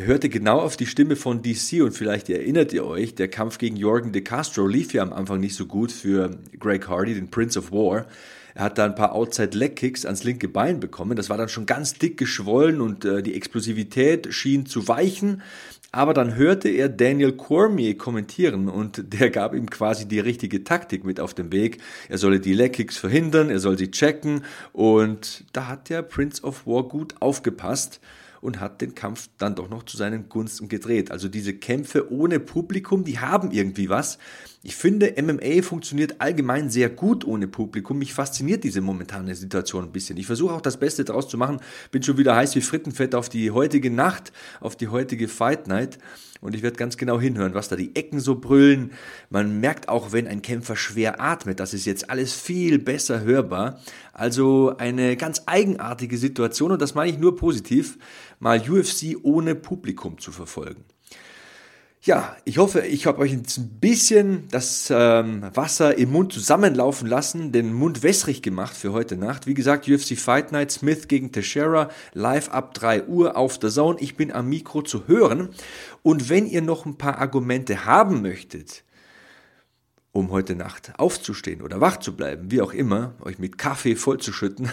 Er 0.00 0.06
hörte 0.06 0.30
genau 0.30 0.60
auf 0.60 0.78
die 0.78 0.86
Stimme 0.86 1.14
von 1.14 1.42
DC 1.42 1.82
und 1.82 1.92
vielleicht 1.92 2.30
erinnert 2.30 2.72
ihr 2.72 2.86
euch, 2.86 3.14
der 3.14 3.28
Kampf 3.28 3.58
gegen 3.58 3.76
Jorgen 3.76 4.12
de 4.12 4.22
Castro 4.22 4.66
lief 4.66 4.94
ja 4.94 5.02
am 5.02 5.12
Anfang 5.12 5.40
nicht 5.40 5.54
so 5.54 5.66
gut 5.66 5.92
für 5.92 6.38
Greg 6.58 6.88
Hardy, 6.88 7.12
den 7.12 7.30
Prince 7.30 7.58
of 7.58 7.70
War. 7.70 8.06
Er 8.54 8.64
hat 8.64 8.78
da 8.78 8.86
ein 8.86 8.94
paar 8.94 9.14
Outside 9.14 9.54
Leg 9.54 9.76
Kicks 9.76 10.06
ans 10.06 10.24
linke 10.24 10.48
Bein 10.48 10.80
bekommen. 10.80 11.18
Das 11.18 11.28
war 11.28 11.36
dann 11.36 11.50
schon 11.50 11.66
ganz 11.66 11.92
dick 11.92 12.16
geschwollen 12.16 12.80
und 12.80 13.04
äh, 13.04 13.22
die 13.22 13.34
Explosivität 13.34 14.32
schien 14.32 14.64
zu 14.64 14.88
weichen. 14.88 15.42
Aber 15.92 16.14
dann 16.14 16.34
hörte 16.34 16.70
er 16.70 16.88
Daniel 16.88 17.32
Cormier 17.32 17.98
kommentieren 17.98 18.70
und 18.70 19.02
der 19.20 19.28
gab 19.28 19.52
ihm 19.52 19.68
quasi 19.68 20.08
die 20.08 20.20
richtige 20.20 20.64
Taktik 20.64 21.04
mit 21.04 21.20
auf 21.20 21.34
den 21.34 21.52
Weg. 21.52 21.76
Er 22.08 22.16
solle 22.16 22.40
die 22.40 22.54
Leg 22.54 22.72
Kicks 22.72 22.96
verhindern, 22.96 23.50
er 23.50 23.58
soll 23.58 23.76
sie 23.76 23.90
checken 23.90 24.44
und 24.72 25.44
da 25.52 25.68
hat 25.68 25.90
der 25.90 26.00
Prince 26.00 26.42
of 26.42 26.66
War 26.66 26.84
gut 26.84 27.16
aufgepasst 27.20 28.00
und 28.40 28.60
hat 28.60 28.80
den 28.80 28.94
Kampf 28.94 29.28
dann 29.38 29.54
doch 29.54 29.68
noch 29.68 29.84
zu 29.84 29.96
seinen 29.96 30.28
Gunsten 30.28 30.68
gedreht. 30.68 31.10
Also 31.10 31.28
diese 31.28 31.54
Kämpfe 31.54 32.12
ohne 32.12 32.40
Publikum, 32.40 33.04
die 33.04 33.18
haben 33.18 33.50
irgendwie 33.50 33.88
was. 33.88 34.18
Ich 34.62 34.76
finde, 34.76 35.14
MMA 35.16 35.62
funktioniert 35.62 36.20
allgemein 36.20 36.68
sehr 36.68 36.90
gut 36.90 37.24
ohne 37.24 37.48
Publikum. 37.48 37.98
Mich 37.98 38.12
fasziniert 38.12 38.62
diese 38.62 38.82
momentane 38.82 39.34
Situation 39.34 39.84
ein 39.84 39.92
bisschen. 39.92 40.18
Ich 40.18 40.26
versuche 40.26 40.52
auch 40.52 40.60
das 40.60 40.78
Beste 40.78 41.02
daraus 41.02 41.28
zu 41.28 41.38
machen. 41.38 41.60
Bin 41.90 42.02
schon 42.02 42.18
wieder 42.18 42.36
heiß 42.36 42.54
wie 42.56 42.60
Frittenfett 42.60 43.14
auf 43.14 43.30
die 43.30 43.52
heutige 43.52 43.90
Nacht, 43.90 44.32
auf 44.60 44.76
die 44.76 44.88
heutige 44.88 45.28
Fight 45.28 45.66
Night. 45.66 45.98
Und 46.42 46.54
ich 46.54 46.62
werde 46.62 46.76
ganz 46.76 46.98
genau 46.98 47.18
hinhören, 47.18 47.54
was 47.54 47.68
da 47.68 47.76
die 47.76 47.96
Ecken 47.96 48.20
so 48.20 48.34
brüllen. 48.34 48.92
Man 49.30 49.60
merkt 49.60 49.88
auch, 49.88 50.12
wenn 50.12 50.26
ein 50.26 50.42
Kämpfer 50.42 50.76
schwer 50.76 51.22
atmet, 51.22 51.58
das 51.58 51.72
ist 51.72 51.86
jetzt 51.86 52.10
alles 52.10 52.34
viel 52.34 52.78
besser 52.78 53.22
hörbar. 53.22 53.80
Also 54.12 54.74
eine 54.76 55.16
ganz 55.16 55.42
eigenartige 55.46 56.18
Situation 56.18 56.70
und 56.72 56.82
das 56.82 56.94
meine 56.94 57.10
ich 57.10 57.18
nur 57.18 57.34
positiv, 57.34 57.96
mal 58.40 58.60
UFC 58.60 59.16
ohne 59.22 59.54
Publikum 59.54 60.18
zu 60.18 60.32
verfolgen. 60.32 60.84
Ja, 62.02 62.34
ich 62.46 62.56
hoffe, 62.56 62.80
ich 62.80 63.04
habe 63.04 63.18
euch 63.18 63.32
jetzt 63.32 63.58
ein 63.58 63.78
bisschen 63.78 64.48
das 64.50 64.90
ähm, 64.90 65.42
Wasser 65.52 65.98
im 65.98 66.12
Mund 66.12 66.32
zusammenlaufen 66.32 67.06
lassen, 67.06 67.52
den 67.52 67.74
Mund 67.74 68.02
wässrig 68.02 68.40
gemacht 68.40 68.74
für 68.74 68.94
heute 68.94 69.18
Nacht. 69.18 69.46
Wie 69.46 69.52
gesagt, 69.52 69.86
UFC 69.86 70.16
Fight 70.16 70.50
Night, 70.50 70.70
Smith 70.70 71.08
gegen 71.08 71.30
Teixeira, 71.30 71.90
live 72.14 72.48
ab 72.48 72.72
3 72.72 73.04
Uhr 73.04 73.36
auf 73.36 73.58
der 73.58 73.68
Zone. 73.68 73.98
Ich 74.00 74.16
bin 74.16 74.32
am 74.32 74.48
Mikro 74.48 74.80
zu 74.80 75.08
hören. 75.08 75.50
Und 76.02 76.30
wenn 76.30 76.46
ihr 76.46 76.62
noch 76.62 76.86
ein 76.86 76.96
paar 76.96 77.18
Argumente 77.18 77.84
haben 77.84 78.22
möchtet, 78.22 78.82
um 80.12 80.32
heute 80.32 80.56
Nacht 80.56 80.92
aufzustehen 80.98 81.62
oder 81.62 81.80
wach 81.80 81.98
zu 81.98 82.16
bleiben, 82.16 82.50
wie 82.50 82.60
auch 82.60 82.72
immer, 82.72 83.14
euch 83.20 83.38
mit 83.38 83.58
Kaffee 83.58 83.94
vollzuschütten, 83.94 84.68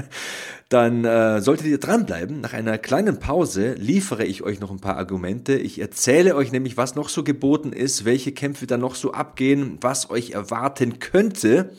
dann 0.68 1.04
äh, 1.04 1.40
solltet 1.40 1.66
ihr 1.68 1.78
dranbleiben. 1.78 2.40
Nach 2.40 2.52
einer 2.52 2.78
kleinen 2.78 3.20
Pause 3.20 3.74
liefere 3.74 4.24
ich 4.24 4.42
euch 4.42 4.58
noch 4.58 4.72
ein 4.72 4.80
paar 4.80 4.96
Argumente. 4.96 5.54
Ich 5.54 5.80
erzähle 5.80 6.34
euch 6.34 6.50
nämlich, 6.50 6.76
was 6.76 6.96
noch 6.96 7.08
so 7.08 7.22
geboten 7.22 7.72
ist, 7.72 8.04
welche 8.04 8.32
Kämpfe 8.32 8.66
da 8.66 8.76
noch 8.76 8.96
so 8.96 9.12
abgehen, 9.12 9.78
was 9.80 10.10
euch 10.10 10.32
erwarten 10.32 10.98
könnte, 10.98 11.70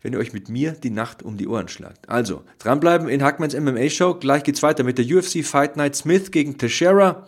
wenn 0.00 0.12
ihr 0.12 0.20
euch 0.20 0.32
mit 0.32 0.48
mir 0.48 0.72
die 0.72 0.90
Nacht 0.90 1.24
um 1.24 1.36
die 1.36 1.48
Ohren 1.48 1.68
schlagt. 1.68 2.08
Also, 2.08 2.44
dranbleiben 2.60 3.08
in 3.08 3.24
Hackmans 3.24 3.58
MMA 3.58 3.88
Show. 3.90 4.14
Gleich 4.14 4.44
geht's 4.44 4.62
weiter 4.62 4.84
mit 4.84 4.98
der 4.98 5.06
UFC 5.06 5.44
Fight 5.44 5.76
Night 5.76 5.96
Smith 5.96 6.30
gegen 6.30 6.56
Teixeira. 6.56 7.26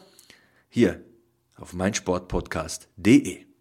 Hier 0.68 1.00
auf 1.56 1.72
meinsportpodcast.de. 1.72 3.53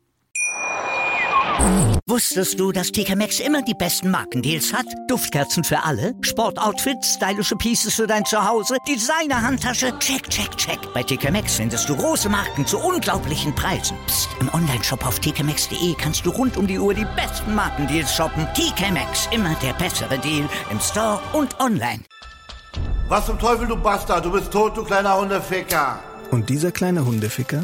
Wusstest 2.08 2.60
du, 2.60 2.72
dass 2.72 2.92
TK 2.92 3.16
Maxx 3.16 3.40
immer 3.40 3.62
die 3.62 3.74
besten 3.74 4.12
Markendeals 4.12 4.74
hat? 4.74 4.86
Duftkerzen 5.08 5.64
für 5.64 5.84
alle, 5.84 6.14
Sportoutfits, 6.22 7.16
stylische 7.16 7.56
Pieces 7.56 7.96
für 7.96 8.08
dein 8.08 8.26
Zuhause, 8.26 8.76
Designer-Handtasche, 8.88 9.98
check, 10.00 10.30
check, 10.30 10.56
check. 10.58 10.80
Bei 10.94 11.04
TK 11.04 11.32
Maxx 11.32 11.56
findest 11.56 11.88
du 11.90 11.96
große 11.96 12.30
Marken 12.30 12.66
zu 12.66 12.78
unglaublichen 12.78 13.56
Preisen. 13.56 13.98
Psst. 14.08 14.30
im 14.40 14.54
Onlineshop 14.54 15.06
auf 15.06 15.20
tkmaxx.de 15.20 15.96
kannst 15.98 16.26
du 16.26 16.32
rund 16.32 16.58
um 16.58 16.68
die 16.68 16.78
Uhr 16.78 16.94
die 16.94 17.08
besten 17.16 17.56
Markendeals 17.56 18.14
shoppen. 18.14 18.48
TK 18.54 18.92
Maxx, 18.92 19.30
immer 19.32 19.56
der 19.64 19.74
bessere 19.74 20.20
Deal 20.20 20.48
im 20.70 20.80
Store 20.80 21.20
und 21.34 21.60
online. 21.60 22.02
Was 23.08 23.26
zum 23.26 23.40
Teufel, 23.40 23.68
du 23.68 23.76
Bastard? 23.76 24.26
Du 24.26 24.32
bist 24.32 24.52
tot, 24.52 24.76
du 24.78 24.84
kleiner 24.84 25.18
Hundeficker. 25.18 26.00
Und 26.32 26.50
dieser 26.50 26.72
kleine 26.72 27.06
Hundeficker, 27.06 27.64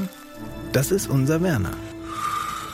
das 0.71 0.91
ist 0.91 1.09
unser 1.09 1.41
Werner. 1.41 1.73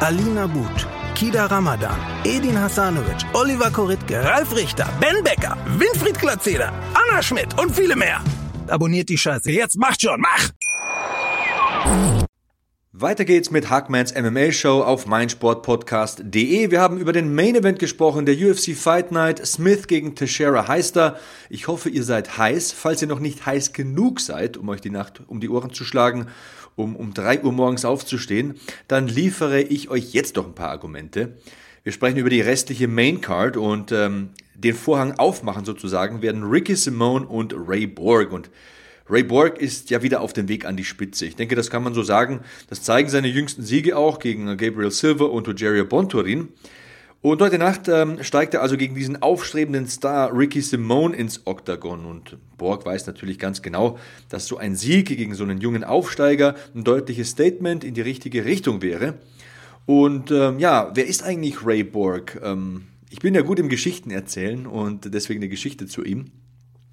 Alina 0.00 0.46
But, 0.48 0.86
Kida 1.14 1.48
Ramadan, 1.48 1.96
Edin 2.24 2.56
Hasanovic, 2.56 3.24
Oliver 3.32 3.70
Koritke, 3.70 4.22
Ralf 4.24 4.54
Richter, 4.54 4.88
Ben 5.00 5.22
Becker, 5.22 5.56
Winfried 5.78 6.18
Glatzeder, 6.18 6.72
Anna 6.92 7.22
Schmidt 7.22 7.58
und 7.60 7.74
viele 7.74 7.94
mehr. 7.94 8.20
Abonniert 8.66 9.08
die 9.08 9.18
Scheiße. 9.18 9.52
Jetzt 9.52 9.78
macht 9.78 10.02
schon, 10.02 10.20
mach! 10.20 10.50
Weiter 12.96 13.24
geht's 13.24 13.50
mit 13.50 13.70
Hackmans 13.70 14.14
MMA 14.14 14.52
Show 14.52 14.82
auf 14.82 15.06
meinsportpodcast.de. 15.06 16.70
Wir 16.70 16.80
haben 16.80 16.98
über 16.98 17.12
den 17.12 17.34
Main 17.34 17.56
Event 17.56 17.78
gesprochen, 17.78 18.24
der 18.24 18.36
UFC 18.36 18.76
Fight 18.76 19.10
Night, 19.10 19.44
Smith 19.44 19.88
gegen 19.88 20.14
Teixeira 20.14 20.68
Heister. 20.68 21.18
Ich 21.50 21.66
hoffe, 21.66 21.88
ihr 21.88 22.04
seid 22.04 22.38
heiß. 22.38 22.70
Falls 22.72 23.02
ihr 23.02 23.08
noch 23.08 23.18
nicht 23.18 23.46
heiß 23.46 23.72
genug 23.72 24.20
seid, 24.20 24.56
um 24.56 24.68
euch 24.68 24.80
die 24.80 24.90
Nacht 24.90 25.22
um 25.26 25.40
die 25.40 25.48
Ohren 25.48 25.72
zu 25.72 25.84
schlagen, 25.84 26.28
um 26.76 26.96
um 26.96 27.14
drei 27.14 27.42
Uhr 27.42 27.52
morgens 27.52 27.84
aufzustehen, 27.84 28.54
dann 28.88 29.08
liefere 29.08 29.60
ich 29.60 29.90
euch 29.90 30.12
jetzt 30.12 30.36
doch 30.36 30.46
ein 30.46 30.54
paar 30.54 30.70
Argumente. 30.70 31.36
Wir 31.82 31.92
sprechen 31.92 32.16
über 32.16 32.30
die 32.30 32.40
restliche 32.40 32.88
Main 32.88 33.20
Card 33.20 33.56
und 33.56 33.92
ähm, 33.92 34.30
den 34.54 34.74
Vorhang 34.74 35.18
aufmachen 35.18 35.64
sozusagen 35.64 36.22
werden 36.22 36.42
Ricky 36.42 36.76
Simone 36.76 37.26
und 37.26 37.54
Ray 37.56 37.86
Borg 37.86 38.32
und 38.32 38.50
Ray 39.08 39.22
Borg 39.22 39.58
ist 39.58 39.90
ja 39.90 40.02
wieder 40.02 40.22
auf 40.22 40.32
dem 40.32 40.48
Weg 40.48 40.64
an 40.64 40.78
die 40.78 40.84
Spitze. 40.84 41.26
Ich 41.26 41.36
denke, 41.36 41.56
das 41.56 41.68
kann 41.68 41.82
man 41.82 41.92
so 41.92 42.02
sagen. 42.02 42.40
Das 42.70 42.82
zeigen 42.82 43.10
seine 43.10 43.28
jüngsten 43.28 43.62
Siege 43.62 43.98
auch 43.98 44.18
gegen 44.18 44.46
Gabriel 44.56 44.90
Silver 44.90 45.30
und 45.30 45.46
Rogerio 45.46 45.84
Bontorin. 45.84 46.48
Und 47.24 47.40
heute 47.40 47.56
Nacht 47.56 47.88
ähm, 47.88 48.22
steigt 48.22 48.52
er 48.52 48.60
also 48.60 48.76
gegen 48.76 48.94
diesen 48.94 49.22
aufstrebenden 49.22 49.86
Star 49.86 50.30
Ricky 50.36 50.60
Simone 50.60 51.16
ins 51.16 51.46
Oktagon. 51.46 52.04
Und 52.04 52.36
Borg 52.58 52.84
weiß 52.84 53.06
natürlich 53.06 53.38
ganz 53.38 53.62
genau, 53.62 53.98
dass 54.28 54.46
so 54.46 54.58
ein 54.58 54.76
Sieg 54.76 55.06
gegen 55.06 55.34
so 55.34 55.42
einen 55.42 55.58
jungen 55.58 55.84
Aufsteiger 55.84 56.54
ein 56.74 56.84
deutliches 56.84 57.30
Statement 57.30 57.82
in 57.82 57.94
die 57.94 58.02
richtige 58.02 58.44
Richtung 58.44 58.82
wäre. 58.82 59.14
Und 59.86 60.32
ähm, 60.32 60.58
ja, 60.58 60.90
wer 60.92 61.06
ist 61.06 61.22
eigentlich 61.22 61.64
Ray 61.64 61.82
Borg? 61.82 62.38
Ähm, 62.44 62.88
ich 63.08 63.20
bin 63.20 63.34
ja 63.34 63.40
gut 63.40 63.58
im 63.58 63.70
Geschichten 63.70 64.10
erzählen 64.10 64.66
und 64.66 65.14
deswegen 65.14 65.40
eine 65.40 65.48
Geschichte 65.48 65.86
zu 65.86 66.04
ihm. 66.04 66.26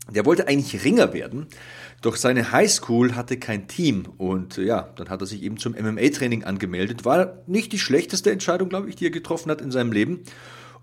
Der 0.09 0.25
wollte 0.25 0.47
eigentlich 0.47 0.85
Ringer 0.85 1.11
werden, 1.11 1.47
doch 2.01 2.15
seine 2.15 2.51
Highschool 2.51 3.15
hatte 3.15 3.38
kein 3.38 3.67
Team 3.67 4.05
und 4.17 4.58
ja, 4.58 4.89
dann 4.96 5.10
hat 5.10 5.22
er 5.22 5.27
sich 5.27 5.43
eben 5.43 5.58
zum 5.58 5.74
MMA-Training 5.74 6.43
angemeldet. 6.43 7.05
War 7.05 7.43
nicht 7.46 7.72
die 7.72 7.79
schlechteste 7.79 8.31
Entscheidung, 8.31 8.70
glaube 8.70 8.89
ich, 8.89 8.96
die 8.96 9.05
er 9.05 9.12
getroffen 9.12 9.51
hat 9.51 9.62
in 9.62 9.72
seinem 9.72 9.91
Leben. 9.91 10.22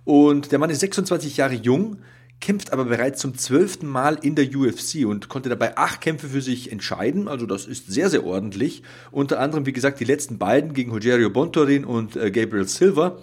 Und 0.05 0.53
der 0.53 0.61
Mann 0.61 0.71
ist 0.71 0.81
26 0.81 1.37
Jahre 1.37 1.55
jung, 1.55 1.99
kämpft 2.41 2.73
aber 2.73 2.85
bereits 2.85 3.21
zum 3.21 3.37
zwölften 3.37 3.89
Mal 3.89 4.15
in 4.23 4.37
der 4.37 4.47
UFC 4.55 5.05
und 5.07 5.29
konnte 5.29 5.49
dabei 5.49 5.77
acht 5.77 6.01
Kämpfe 6.01 6.29
für 6.29 6.41
sich 6.41 6.71
entscheiden. 6.71 7.27
Also 7.27 7.47
das 7.47 7.67
ist 7.67 7.91
sehr, 7.91 8.11
sehr 8.11 8.25
ordentlich. 8.25 8.85
Unter 9.11 9.41
anderem, 9.41 9.67
wie 9.67 9.73
gesagt, 9.73 9.99
die 9.99 10.05
letzten 10.05 10.39
beiden 10.39 10.73
gegen 10.73 10.93
Rogerio 10.93 11.31
Bontorin 11.31 11.85
und 11.85 12.17
äh, 12.17 12.31
Gabriel 12.31 12.69
Silver. 12.69 13.19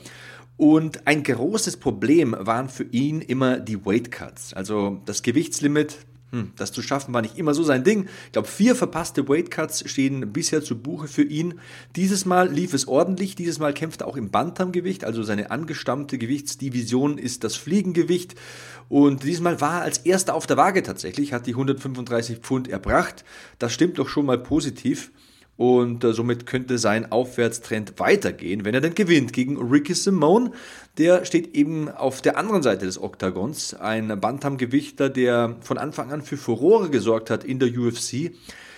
Und 0.57 1.07
ein 1.07 1.23
großes 1.23 1.77
Problem 1.77 2.35
waren 2.37 2.69
für 2.69 2.83
ihn 2.83 3.21
immer 3.21 3.57
die 3.59 3.85
Weight 3.85 4.11
Cuts. 4.11 4.53
Also 4.53 5.01
das 5.05 5.21
Gewichtslimit, 5.21 5.97
hm, 6.35 6.51
das 6.57 6.73
zu 6.73 6.81
schaffen 6.81 7.13
war 7.13 7.21
nicht 7.21 7.37
immer 7.37 7.53
so 7.53 7.63
sein 7.63 7.85
Ding. 7.85 8.09
Ich 8.25 8.33
glaube, 8.33 8.49
vier 8.49 8.75
verpasste 8.75 9.29
Weightcuts 9.29 9.89
stehen 9.89 10.33
bisher 10.33 10.61
zu 10.61 10.77
Buche 10.77 11.07
für 11.07 11.23
ihn. 11.23 11.61
Dieses 11.95 12.25
Mal 12.25 12.51
lief 12.51 12.73
es 12.73 12.89
ordentlich. 12.89 13.35
Dieses 13.35 13.57
Mal 13.57 13.73
kämpft 13.73 14.01
er 14.01 14.07
auch 14.07 14.17
im 14.17 14.31
Bantamgewicht. 14.31 15.05
Also 15.05 15.23
seine 15.23 15.49
angestammte 15.49 16.17
Gewichtsdivision 16.17 17.17
ist 17.17 17.45
das 17.45 17.55
Fliegengewicht. 17.55 18.35
Und 18.89 19.23
diesmal 19.23 19.61
war 19.61 19.77
er 19.77 19.83
als 19.83 19.99
erster 19.99 20.35
auf 20.35 20.45
der 20.45 20.57
Waage 20.57 20.83
tatsächlich, 20.83 21.31
hat 21.31 21.47
die 21.47 21.53
135 21.53 22.39
Pfund 22.39 22.67
erbracht. 22.67 23.23
Das 23.57 23.71
stimmt 23.71 23.97
doch 23.97 24.09
schon 24.09 24.25
mal 24.25 24.37
positiv. 24.37 25.11
Und 25.57 26.03
äh, 26.03 26.13
somit 26.13 26.45
könnte 26.45 26.77
sein 26.77 27.11
Aufwärtstrend 27.11 27.99
weitergehen, 27.99 28.65
wenn 28.65 28.73
er 28.73 28.81
denn 28.81 28.95
gewinnt 28.95 29.31
gegen 29.31 29.57
Ricky 29.57 29.93
Simone. 29.93 30.51
Der 30.97 31.25
steht 31.25 31.55
eben 31.55 31.89
auf 31.89 32.21
der 32.21 32.37
anderen 32.37 32.63
Seite 32.63 32.85
des 32.85 33.01
Oktagons. 33.01 33.73
Ein 33.73 34.19
Bantamgewichter, 34.19 35.09
der 35.09 35.55
von 35.61 35.77
Anfang 35.77 36.11
an 36.11 36.21
für 36.21 36.37
Furore 36.37 36.89
gesorgt 36.89 37.29
hat 37.29 37.43
in 37.43 37.59
der 37.59 37.69
UFC. 37.69 38.31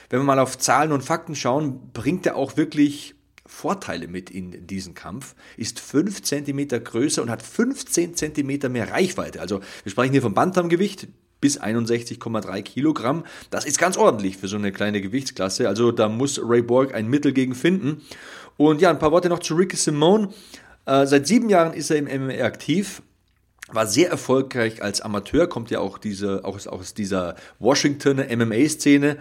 Wenn 0.09 0.19
wir 0.19 0.23
mal 0.23 0.39
auf 0.39 0.57
Zahlen 0.57 0.91
und 0.91 1.03
Fakten 1.03 1.35
schauen, 1.35 1.91
bringt 1.93 2.25
er 2.25 2.35
auch 2.35 2.57
wirklich 2.57 3.15
Vorteile 3.47 4.07
mit 4.07 4.29
in 4.29 4.67
diesen 4.67 4.93
Kampf, 4.93 5.33
ist 5.55 5.79
5 5.79 6.21
cm 6.21 6.67
größer 6.83 7.21
und 7.21 7.29
hat 7.29 7.41
15 7.41 8.15
cm 8.15 8.71
mehr 8.71 8.91
Reichweite. 8.91 9.41
Also 9.41 9.61
wir 9.83 9.91
sprechen 9.91 10.11
hier 10.11 10.21
vom 10.21 10.33
Bantamgewicht, 10.33 11.07
bis 11.41 11.59
61,3 11.59 12.61
Kilogramm. 12.61 13.25
Das 13.49 13.65
ist 13.65 13.77
ganz 13.79 13.97
ordentlich 13.97 14.37
für 14.37 14.47
so 14.47 14.57
eine 14.57 14.71
kleine 14.71 15.01
Gewichtsklasse. 15.01 15.67
Also 15.67 15.91
da 15.91 16.09
muss 16.09 16.39
Ray 16.43 16.61
Borg 16.61 16.93
ein 16.93 17.07
Mittel 17.07 17.33
gegen 17.33 17.55
finden. 17.55 18.01
Und 18.57 18.81
ja, 18.81 18.89
ein 18.89 18.99
paar 18.99 19.11
Worte 19.11 19.29
noch 19.29 19.39
zu 19.39 19.55
Ricky 19.55 19.75
Simone. 19.75 20.29
Äh, 20.85 21.05
seit 21.05 21.27
sieben 21.27 21.49
Jahren 21.49 21.73
ist 21.73 21.91
er 21.91 21.97
im 21.97 22.05
MMA 22.05 22.43
aktiv. 22.43 23.01
War 23.69 23.85
sehr 23.85 24.09
erfolgreich 24.09 24.81
als 24.81 25.01
Amateur, 25.01 25.47
kommt 25.47 25.71
ja 25.71 25.79
auch, 25.79 25.97
diese, 25.97 26.45
auch 26.45 26.65
aus 26.67 26.93
dieser 26.93 27.35
Washingtoner 27.59 28.25
MMA-Szene 28.35 29.17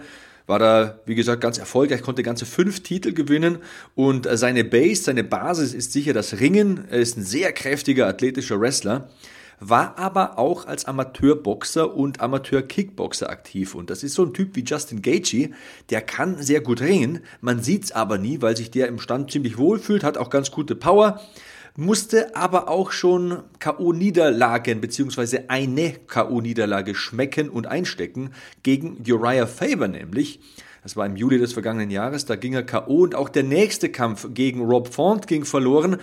war 0.47 0.59
da, 0.59 0.99
wie 1.05 1.15
gesagt, 1.15 1.41
ganz 1.41 1.57
erfolgreich, 1.57 2.01
konnte 2.01 2.23
ganze 2.23 2.45
fünf 2.45 2.81
Titel 2.81 3.13
gewinnen 3.13 3.59
und 3.95 4.25
äh, 4.25 4.37
seine 4.37 4.63
Base, 4.63 5.03
seine 5.03 5.25
Basis 5.25 5.73
ist 5.73 5.91
sicher 5.91 6.13
das 6.13 6.39
Ringen. 6.39 6.85
Er 6.89 6.99
ist 6.99 7.17
ein 7.17 7.23
sehr 7.23 7.51
kräftiger, 7.51 8.07
athletischer 8.07 8.59
Wrestler 8.59 9.09
war 9.59 9.97
aber 9.97 10.37
auch 10.37 10.67
als 10.67 10.85
Amateurboxer 10.85 11.95
und 11.95 12.21
Amateur-Kickboxer 12.21 13.29
aktiv. 13.29 13.75
Und 13.75 13.89
das 13.89 14.03
ist 14.03 14.13
so 14.13 14.23
ein 14.23 14.33
Typ 14.33 14.55
wie 14.55 14.63
Justin 14.63 15.01
Gaethje, 15.01 15.51
der 15.89 16.01
kann 16.01 16.41
sehr 16.41 16.61
gut 16.61 16.81
ringen, 16.81 17.21
man 17.41 17.61
sieht's 17.61 17.91
aber 17.91 18.17
nie, 18.17 18.41
weil 18.41 18.55
sich 18.55 18.71
der 18.71 18.87
im 18.87 18.99
Stand 18.99 19.31
ziemlich 19.31 19.57
wohl 19.57 19.79
fühlt, 19.79 20.03
hat 20.03 20.17
auch 20.17 20.29
ganz 20.29 20.51
gute 20.51 20.75
Power, 20.75 21.19
musste 21.75 22.35
aber 22.35 22.69
auch 22.69 22.91
schon 22.91 23.43
K.O.-Niederlagen 23.59 24.79
bzw. 24.79 25.41
eine 25.47 25.93
K.O.-Niederlage 26.07 26.95
schmecken 26.95 27.49
und 27.49 27.67
einstecken 27.67 28.31
gegen 28.63 29.03
Uriah 29.07 29.47
Faber 29.47 29.87
nämlich. 29.87 30.39
Das 30.83 30.95
war 30.95 31.05
im 31.05 31.17
Juli 31.17 31.37
des 31.37 31.53
vergangenen 31.53 31.91
Jahres, 31.91 32.25
da 32.25 32.35
ging 32.35 32.53
er 32.53 32.63
K.O. 32.63 33.03
und 33.03 33.13
auch 33.13 33.29
der 33.29 33.43
nächste 33.43 33.89
Kampf 33.89 34.27
gegen 34.33 34.61
Rob 34.61 34.93
Font 34.93 35.27
ging 35.27 35.43
verloren. 35.43 35.97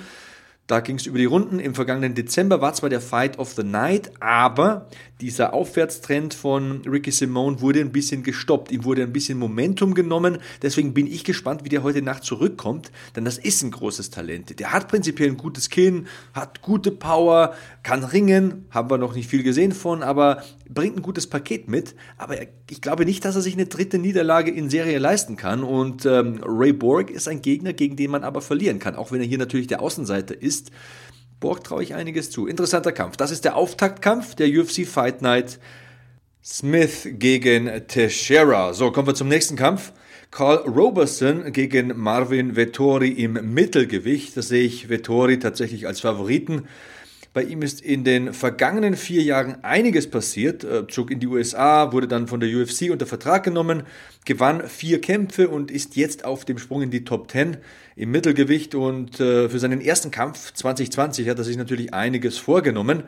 Da 0.67 0.81
ging 0.81 0.97
es 0.97 1.05
über 1.05 1.19
die 1.19 1.27
Runden. 1.27 1.59
Im 1.61 1.75
vergangenen 1.75 2.15
Dezember 2.15 2.63
war 2.63 2.73
zwar 2.73 2.89
der 2.89 3.03
Fight 3.03 3.39
of 3.39 3.53
the 3.53 3.63
Night, 3.63 4.11
aber 4.21 4.89
dieser 5.21 5.53
Aufwärtstrend 5.53 6.33
von 6.33 6.81
Ricky 6.87 7.11
Simone 7.11 7.61
wurde 7.61 7.81
ein 7.81 7.93
bisschen 7.93 8.23
gestoppt. 8.23 8.73
Ihm 8.73 8.85
wurde 8.85 9.03
ein 9.03 9.13
bisschen 9.13 9.39
Momentum 9.39 9.93
genommen. 9.93 10.39
Deswegen 10.63 10.95
bin 10.95 11.07
ich 11.07 11.23
gespannt, 11.23 11.65
wie 11.65 11.69
der 11.69 11.83
heute 11.83 12.01
Nacht 12.01 12.25
zurückkommt, 12.25 12.91
denn 13.15 13.27
das 13.27 13.37
ist 13.37 13.63
ein 13.63 13.73
großes 13.73 14.09
Talent. 14.09 14.59
Der 14.59 14.73
hat 14.73 14.89
prinzipiell 14.89 15.29
ein 15.29 15.37
gutes 15.37 15.69
Kinn, 15.69 16.07
hat 16.33 16.63
gute 16.63 16.91
Power, 16.91 17.53
kann 17.83 18.03
ringen, 18.03 18.65
haben 18.71 18.89
wir 18.89 18.97
noch 18.97 19.15
nicht 19.15 19.29
viel 19.29 19.43
gesehen 19.43 19.73
von, 19.73 20.03
aber 20.03 20.43
bringt 20.67 20.97
ein 20.97 21.03
gutes 21.03 21.27
Paket 21.27 21.69
mit. 21.69 21.95
Aber 22.17 22.37
ich 22.71 22.81
glaube 22.81 23.05
nicht, 23.05 23.23
dass 23.27 23.37
er 23.37 23.43
sich 23.43 23.53
eine 23.53 23.67
dritte 23.67 23.99
Niederlage 23.99 24.51
in 24.51 24.71
Serie 24.71 24.99
leisten 24.99 25.37
kann. 25.37 25.63
Und 25.63 26.07
ähm, 26.07 26.41
Ray 26.43 26.73
Borg 26.73 27.11
ist 27.11 27.29
ein 27.29 27.43
Gegner, 27.43 27.75
gegen 27.75 27.97
den 27.97 28.11
man 28.11 28.25
aber 28.25 28.41
verlieren 28.41 28.79
kann, 28.79 28.97
auch 28.97 29.13
wenn 29.13 29.21
er 29.21 29.27
hier 29.27 29.39
natürlich 29.39 29.67
der 29.67 29.83
Außenseiter 29.83 30.41
ist 30.41 30.54
ist. 30.55 30.71
Borg 31.41 31.65
traue 31.65 31.83
ich 31.83 31.95
einiges 31.95 32.31
zu. 32.31 32.47
Interessanter 32.47 32.93
Kampf. 32.93 33.17
Das 33.17 33.31
ist 33.31 33.45
der 33.45 33.57
Auftaktkampf 33.57 34.35
der 34.35 34.49
UFC 34.49 34.87
Fight 34.87 35.21
Night. 35.21 35.59
Smith 36.43 37.09
gegen 37.13 37.87
Teixeira. 37.89 38.73
So, 38.75 38.91
kommen 38.93 39.09
wir 39.09 39.15
zum 39.15 39.29
nächsten 39.29 39.57
Kampf. 39.57 39.93
Carl 40.31 40.59
Roberson 40.59 41.53
gegen 41.53 41.99
Marvin 41.99 42.57
Vettori 42.57 43.11
im 43.11 43.55
Mittelgewicht. 43.55 44.37
Da 44.37 44.43
sehe 44.43 44.65
ich 44.65 44.89
Vettori 44.89 45.39
tatsächlich 45.39 45.87
als 45.87 46.01
Favoriten. 46.01 46.69
Bei 47.35 47.43
ihm 47.43 47.63
ist 47.63 47.81
in 47.81 48.05
den 48.05 48.33
vergangenen 48.33 48.95
vier 48.95 49.21
Jahren 49.23 49.65
einiges 49.65 50.09
passiert. 50.09 50.63
Er 50.63 50.87
zog 50.87 51.11
in 51.11 51.19
die 51.19 51.27
USA, 51.27 51.93
wurde 51.93 52.07
dann 52.07 52.29
von 52.29 52.39
der 52.39 52.49
UFC 52.49 52.93
unter 52.93 53.07
Vertrag 53.07 53.43
genommen, 53.43 53.83
gewann 54.25 54.69
vier 54.69 55.01
Kämpfe 55.01 55.49
und 55.49 55.73
ist 55.73 55.97
jetzt 55.97 56.25
auf 56.25 56.45
dem 56.45 56.59
Sprung 56.59 56.83
in 56.83 56.93
die 56.93 57.05
Top 57.05 57.29
10 57.29 57.57
im 57.97 58.13
Mittelgewicht. 58.13 58.77
Und 58.77 59.19
äh, 59.19 59.49
für 59.49 59.59
seinen 59.59 59.81
ersten 59.81 60.13
Kampf 60.13 60.53
2020 60.53 61.29
hat 61.29 61.39
er 61.39 61.43
sich 61.43 61.57
natürlich 61.57 61.93
einiges 61.93 62.39
vorgenommen. 62.39 63.03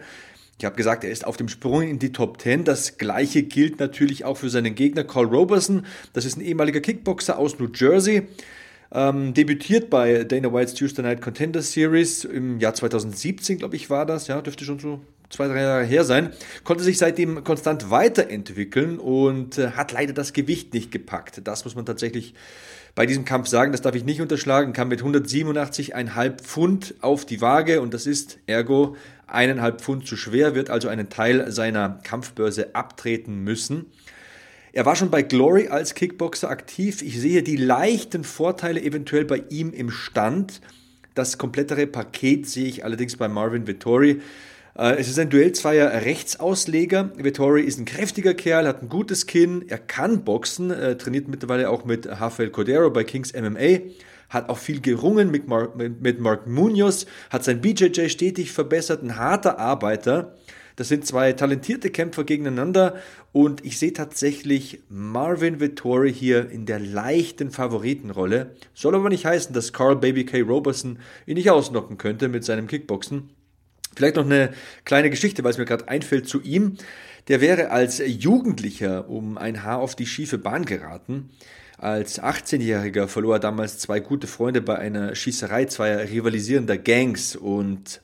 Ich 0.59 0.65
habe 0.65 0.75
gesagt, 0.75 1.05
er 1.05 1.11
ist 1.11 1.25
auf 1.25 1.37
dem 1.37 1.49
Sprung 1.49 1.83
in 1.83 2.01
die 2.01 2.11
Top 2.11 2.41
10. 2.41 2.65
Das 2.65 2.99
gleiche 2.99 3.45
gilt 3.45 3.79
natürlich 3.79 4.25
auch 4.25 4.39
für 4.39 4.51
seinen 4.51 4.75
Gegner 4.75 5.05
Carl 5.05 5.27
Roberson. 5.27 5.87
Das 6.15 6.25
ist 6.25 6.37
ein 6.37 6.41
ehemaliger 6.41 6.81
Kickboxer 6.81 7.39
aus 7.39 7.61
New 7.61 7.69
Jersey. 7.73 8.27
Ähm, 8.93 9.35
debütiert 9.35 9.91
bei 9.91 10.25
Dana 10.25 10.53
White's 10.53 10.75
Tuesday 10.75 11.03
Night 11.03 11.21
Contender 11.21 11.63
Series 11.63 12.25
im 12.25 12.61
Jahr 12.61 12.75
2017, 12.75 13.59
glaube 13.59 13.77
ich, 13.77 13.91
war 13.91 14.07
das. 14.07 14.29
Ja, 14.29 14.41
dürfte 14.41 14.65
schon 14.65 14.79
so 14.79 15.01
zwei, 15.31 15.49
drei 15.49 15.63
Jahre 15.63 15.85
her 15.85 16.05
sein, 16.05 16.31
konnte 16.65 16.85
sich 16.85 16.99
seitdem 16.99 17.43
konstant 17.45 17.91
weiterentwickeln 17.91 18.99
und 18.99 19.59
äh, 19.59 19.73
hat 19.73 19.93
leider 19.93 20.13
das 20.13 20.33
Gewicht 20.33 20.75
nicht 20.75 20.91
gepackt. 20.91 21.41
Das 21.45 21.65
muss 21.65 21.75
man 21.75 21.87
tatsächlich 21.87 22.35
bei 22.95 23.07
diesem 23.07 23.25
Kampf 23.25 23.49
sagen, 23.49 23.73
das 23.73 23.83
darf 23.83 23.95
ich 23.95 24.05
nicht 24.05 24.21
unterschlagen, 24.21 24.73
kam 24.73 24.89
mit 24.89 25.03
187,5 25.03 26.41
Pfund 26.41 26.95
auf 27.01 27.27
die 27.27 27.41
Waage 27.41 27.81
und 27.81 27.93
das 27.93 28.07
ist 28.07 28.39
ergo 28.47 28.97
eineinhalb 29.27 29.83
Pfund 29.83 30.07
zu 30.07 30.17
schwer, 30.17 30.55
wird 30.55 30.71
also 30.71 30.89
einen 30.89 31.09
Teil 31.09 31.51
seiner 31.51 32.01
Kampfbörse 32.05 32.75
abtreten 32.75 33.43
müssen. 33.43 33.87
Er 34.77 34.85
war 34.85 34.95
schon 34.95 35.09
bei 35.09 35.23
Glory 35.23 35.69
als 35.69 35.95
Kickboxer 35.95 36.51
aktiv. 36.51 37.01
Ich 37.01 37.19
sehe 37.19 37.43
die 37.43 37.57
leichten 37.57 38.25
Vorteile 38.25 38.83
eventuell 38.83 39.25
bei 39.25 39.43
ihm 39.49 39.73
im 39.73 39.91
Stand. 39.91 40.61
Das 41.15 41.39
komplettere 41.39 41.87
Paket 41.87 42.47
sehe 42.47 42.69
ich 42.69 42.85
allerdings 42.85 43.17
bei 43.17 43.27
Marvin 43.27 43.67
Vittori. 43.67 44.21
Äh, 44.77 44.97
es 44.99 45.09
ist 45.09 45.19
ein 45.19 45.31
Duell 45.31 45.53
zweier 45.53 45.91
Rechtsausleger. 45.91 47.11
Vittori 47.17 47.63
ist 47.63 47.79
ein 47.79 47.87
kräftiger 47.87 48.35
Kerl, 48.35 48.69
hat 48.69 48.83
ein 48.83 48.91
gutes 48.91 49.27
Kinn, 49.27 49.65
er 49.67 49.79
kann 49.79 50.25
boxen, 50.25 50.69
trainiert 50.99 51.27
mittlerweile 51.29 51.71
auch 51.71 51.87
mit 51.87 52.07
Rafael 52.07 52.51
Cordero 52.51 52.91
bei 52.91 53.05
Kings 53.05 53.33
MMA, 53.33 53.79
hat 54.29 54.51
auch 54.51 54.59
viel 54.59 54.83
gerungen 54.83 55.31
mit 55.31 55.49
Mark, 55.49 55.75
mit 55.77 56.21
Mark 56.21 56.47
Munoz, 56.47 57.07
hat 57.31 57.45
sein 57.45 57.63
BJJ 57.63 58.11
stetig 58.11 58.53
verbessert, 58.53 59.03
ein 59.03 59.17
harter 59.17 59.59
Arbeiter. 59.59 60.37
Das 60.77 60.89
sind 60.89 61.07
zwei 61.07 61.33
talentierte 61.33 61.91
Kämpfer 61.91 62.25
gegeneinander 62.25 62.97
und 63.33 63.65
ich 63.65 63.79
sehe 63.79 63.95
tatsächlich 63.95 64.83
Marvin 64.91 65.59
Vittori 65.59 66.13
hier 66.13 66.51
in 66.51 66.67
der 66.67 66.79
leichten 66.79 67.51
Favoritenrolle. 67.51 68.55
Soll 68.75 68.95
aber 68.95 69.09
nicht 69.09 69.25
heißen, 69.25 69.55
dass 69.55 69.73
Carl 69.73 69.97
Baby 69.97 70.27
K. 70.27 70.43
Robertson 70.43 70.99
ihn 71.25 71.37
nicht 71.37 71.51
ausnocken 71.51 71.97
könnte 71.97 72.29
mit 72.29 72.45
seinem 72.45 72.67
Kickboxen. 72.67 73.31
Vielleicht 73.97 74.17
noch 74.17 74.27
eine 74.27 74.53
kleine 74.85 75.09
Geschichte, 75.09 75.43
weil 75.43 75.53
es 75.53 75.59
mir 75.59 75.65
gerade 75.65 75.89
einfällt 75.89 76.29
zu 76.29 76.43
ihm. 76.43 76.77
Der 77.29 77.41
wäre 77.41 77.71
als 77.71 78.03
Jugendlicher 78.07 79.09
um 79.09 79.39
ein 79.39 79.63
Haar 79.63 79.79
auf 79.79 79.97
die 79.97 80.07
schiefe 80.07 80.37
Bahn 80.37 80.67
geraten. 80.67 81.31
Als 81.79 82.23
18-Jähriger 82.23 83.07
verlor 83.07 83.37
er 83.37 83.41
damals 83.41 83.79
zwei 83.79 84.01
gute 84.01 84.27
Freunde 84.27 84.61
bei 84.61 84.79
einer 84.79 85.15
Schießerei 85.15 85.65
zweier 85.65 86.09
rivalisierender 86.09 86.77
Gangs 86.77 87.35
und 87.35 88.03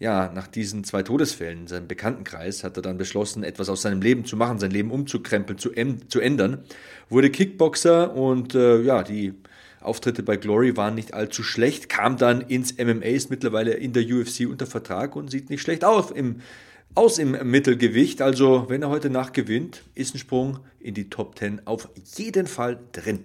ja, 0.00 0.32
nach 0.34 0.46
diesen 0.46 0.82
zwei 0.82 1.02
Todesfällen 1.02 1.60
in 1.60 1.66
seinem 1.66 1.86
Bekanntenkreis 1.86 2.64
hat 2.64 2.76
er 2.76 2.82
dann 2.82 2.96
beschlossen, 2.96 3.44
etwas 3.44 3.68
aus 3.68 3.82
seinem 3.82 4.00
Leben 4.00 4.24
zu 4.24 4.34
machen, 4.34 4.58
sein 4.58 4.70
Leben 4.70 4.90
umzukrempeln, 4.90 5.58
zu, 5.58 5.72
zu 6.08 6.20
ändern, 6.20 6.64
wurde 7.10 7.30
Kickboxer 7.30 8.16
und 8.16 8.54
äh, 8.54 8.80
ja, 8.80 9.02
die 9.02 9.34
Auftritte 9.82 10.22
bei 10.22 10.36
Glory 10.36 10.76
waren 10.78 10.94
nicht 10.94 11.12
allzu 11.12 11.42
schlecht, 11.42 11.90
kam 11.90 12.16
dann 12.16 12.40
ins 12.40 12.78
MMA, 12.78 13.04
ist 13.04 13.30
mittlerweile 13.30 13.74
in 13.74 13.92
der 13.92 14.04
UFC 14.04 14.48
unter 14.48 14.66
Vertrag 14.66 15.16
und 15.16 15.30
sieht 15.30 15.50
nicht 15.50 15.60
schlecht 15.60 15.84
aus 15.84 16.10
im, 16.10 16.40
aus 16.94 17.18
im 17.18 17.32
Mittelgewicht. 17.50 18.22
Also, 18.22 18.66
wenn 18.68 18.82
er 18.82 18.88
heute 18.88 19.10
Nacht 19.10 19.34
gewinnt, 19.34 19.82
ist 19.94 20.14
ein 20.14 20.18
Sprung 20.18 20.60
in 20.80 20.94
die 20.94 21.10
Top 21.10 21.38
10 21.38 21.66
auf 21.66 21.88
jeden 22.16 22.46
Fall 22.46 22.80
drin. 22.92 23.24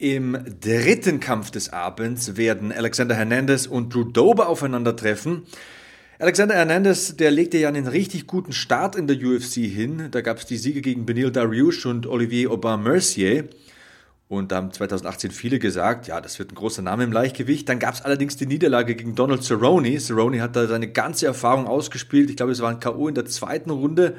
Im 0.00 0.38
dritten 0.62 1.20
Kampf 1.20 1.50
des 1.50 1.74
Abends 1.74 2.38
werden 2.38 2.72
Alexander 2.72 3.14
Hernandez 3.14 3.66
und 3.66 3.92
Drew 3.92 4.04
Dober 4.04 4.48
aufeinandertreffen. 4.48 5.42
Alexander 6.18 6.54
Hernandez, 6.54 7.16
der 7.16 7.30
legte 7.30 7.58
ja 7.58 7.68
einen 7.68 7.86
richtig 7.86 8.26
guten 8.26 8.54
Start 8.54 8.96
in 8.96 9.06
der 9.08 9.18
UFC 9.18 9.56
hin. 9.56 10.08
Da 10.10 10.22
gab 10.22 10.38
es 10.38 10.46
die 10.46 10.56
Siege 10.56 10.80
gegen 10.80 11.04
Benil 11.04 11.30
Dariush 11.30 11.84
und 11.84 12.06
Olivier 12.06 12.50
Aubin-Mercier. 12.50 13.50
Und 14.28 14.52
da 14.52 14.56
haben 14.56 14.72
2018 14.72 15.32
viele 15.32 15.58
gesagt, 15.58 16.06
ja, 16.06 16.22
das 16.22 16.38
wird 16.38 16.52
ein 16.52 16.54
großer 16.54 16.80
Name 16.80 17.04
im 17.04 17.12
Leichtgewicht. 17.12 17.68
Dann 17.68 17.78
gab 17.78 17.92
es 17.92 18.00
allerdings 18.00 18.38
die 18.38 18.46
Niederlage 18.46 18.96
gegen 18.96 19.14
Donald 19.14 19.44
Cerrone. 19.44 20.00
Cerrone 20.00 20.40
hat 20.40 20.56
da 20.56 20.66
seine 20.66 20.88
ganze 20.88 21.26
Erfahrung 21.26 21.66
ausgespielt. 21.66 22.30
Ich 22.30 22.38
glaube, 22.38 22.52
es 22.52 22.62
war 22.62 22.70
ein 22.70 22.80
K.O. 22.80 23.06
in 23.06 23.14
der 23.14 23.26
zweiten 23.26 23.68
Runde. 23.68 24.14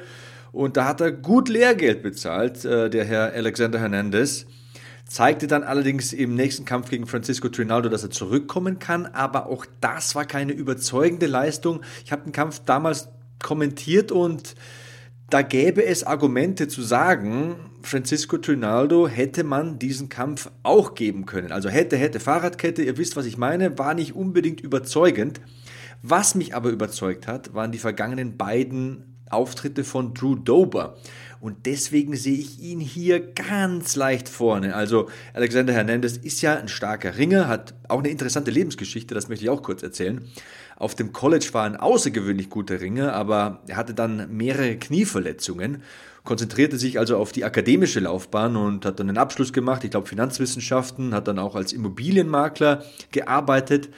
Und 0.52 0.76
da 0.76 0.84
hat 0.84 1.00
er 1.00 1.10
gut 1.10 1.48
Lehrgeld 1.48 2.04
bezahlt, 2.04 2.64
äh, 2.64 2.88
der 2.88 3.04
Herr 3.04 3.32
Alexander 3.32 3.80
Hernandez 3.80 4.46
zeigte 5.06 5.46
dann 5.46 5.62
allerdings 5.62 6.12
im 6.12 6.34
nächsten 6.34 6.64
Kampf 6.64 6.90
gegen 6.90 7.06
Francisco 7.06 7.48
Trinaldo, 7.48 7.88
dass 7.88 8.02
er 8.02 8.10
zurückkommen 8.10 8.78
kann, 8.78 9.06
aber 9.06 9.46
auch 9.46 9.66
das 9.80 10.14
war 10.14 10.24
keine 10.24 10.52
überzeugende 10.52 11.26
Leistung. 11.26 11.82
Ich 12.04 12.12
habe 12.12 12.22
den 12.22 12.32
Kampf 12.32 12.60
damals 12.64 13.08
kommentiert 13.42 14.12
und 14.12 14.54
da 15.28 15.42
gäbe 15.42 15.84
es 15.84 16.04
Argumente 16.04 16.68
zu 16.68 16.82
sagen, 16.82 17.56
Francisco 17.82 18.36
Trinaldo 18.38 19.08
hätte 19.08 19.44
man 19.44 19.78
diesen 19.78 20.08
Kampf 20.08 20.50
auch 20.62 20.94
geben 20.94 21.26
können. 21.26 21.52
Also 21.52 21.68
hätte, 21.68 21.96
hätte, 21.96 22.20
Fahrradkette, 22.20 22.82
ihr 22.82 22.98
wisst, 22.98 23.16
was 23.16 23.26
ich 23.26 23.38
meine, 23.38 23.78
war 23.78 23.94
nicht 23.94 24.14
unbedingt 24.14 24.60
überzeugend. 24.60 25.40
Was 26.02 26.34
mich 26.34 26.54
aber 26.54 26.70
überzeugt 26.70 27.26
hat, 27.26 27.54
waren 27.54 27.72
die 27.72 27.78
vergangenen 27.78 28.36
beiden 28.36 29.11
Auftritte 29.32 29.84
von 29.84 30.14
Drew 30.14 30.34
Dober. 30.36 30.96
Und 31.42 31.66
deswegen 31.66 32.14
sehe 32.14 32.38
ich 32.38 32.60
ihn 32.60 32.78
hier 32.78 33.18
ganz 33.18 33.96
leicht 33.96 34.28
vorne. 34.28 34.76
Also 34.76 35.08
Alexander 35.34 35.72
Hernandez 35.72 36.16
ist 36.16 36.40
ja 36.40 36.54
ein 36.54 36.68
starker 36.68 37.16
Ringer, 37.18 37.48
hat 37.48 37.74
auch 37.88 37.98
eine 37.98 38.10
interessante 38.10 38.52
Lebensgeschichte, 38.52 39.12
das 39.12 39.28
möchte 39.28 39.44
ich 39.44 39.50
auch 39.50 39.64
kurz 39.64 39.82
erzählen. 39.82 40.24
Auf 40.76 40.94
dem 40.94 41.12
College 41.12 41.48
war 41.50 41.64
ein 41.64 41.74
außergewöhnlich 41.74 42.48
guter 42.48 42.80
Ringer, 42.80 43.12
aber 43.14 43.60
er 43.66 43.76
hatte 43.76 43.92
dann 43.92 44.36
mehrere 44.36 44.76
Knieverletzungen, 44.76 45.82
konzentrierte 46.22 46.78
sich 46.78 47.00
also 47.00 47.16
auf 47.16 47.32
die 47.32 47.44
akademische 47.44 47.98
Laufbahn 47.98 48.54
und 48.54 48.84
hat 48.84 49.00
dann 49.00 49.08
einen 49.08 49.18
Abschluss 49.18 49.52
gemacht, 49.52 49.82
ich 49.82 49.90
glaube 49.90 50.06
Finanzwissenschaften, 50.06 51.12
hat 51.12 51.26
dann 51.26 51.40
auch 51.40 51.56
als 51.56 51.72
Immobilienmakler 51.72 52.84
gearbeitet 53.10 53.88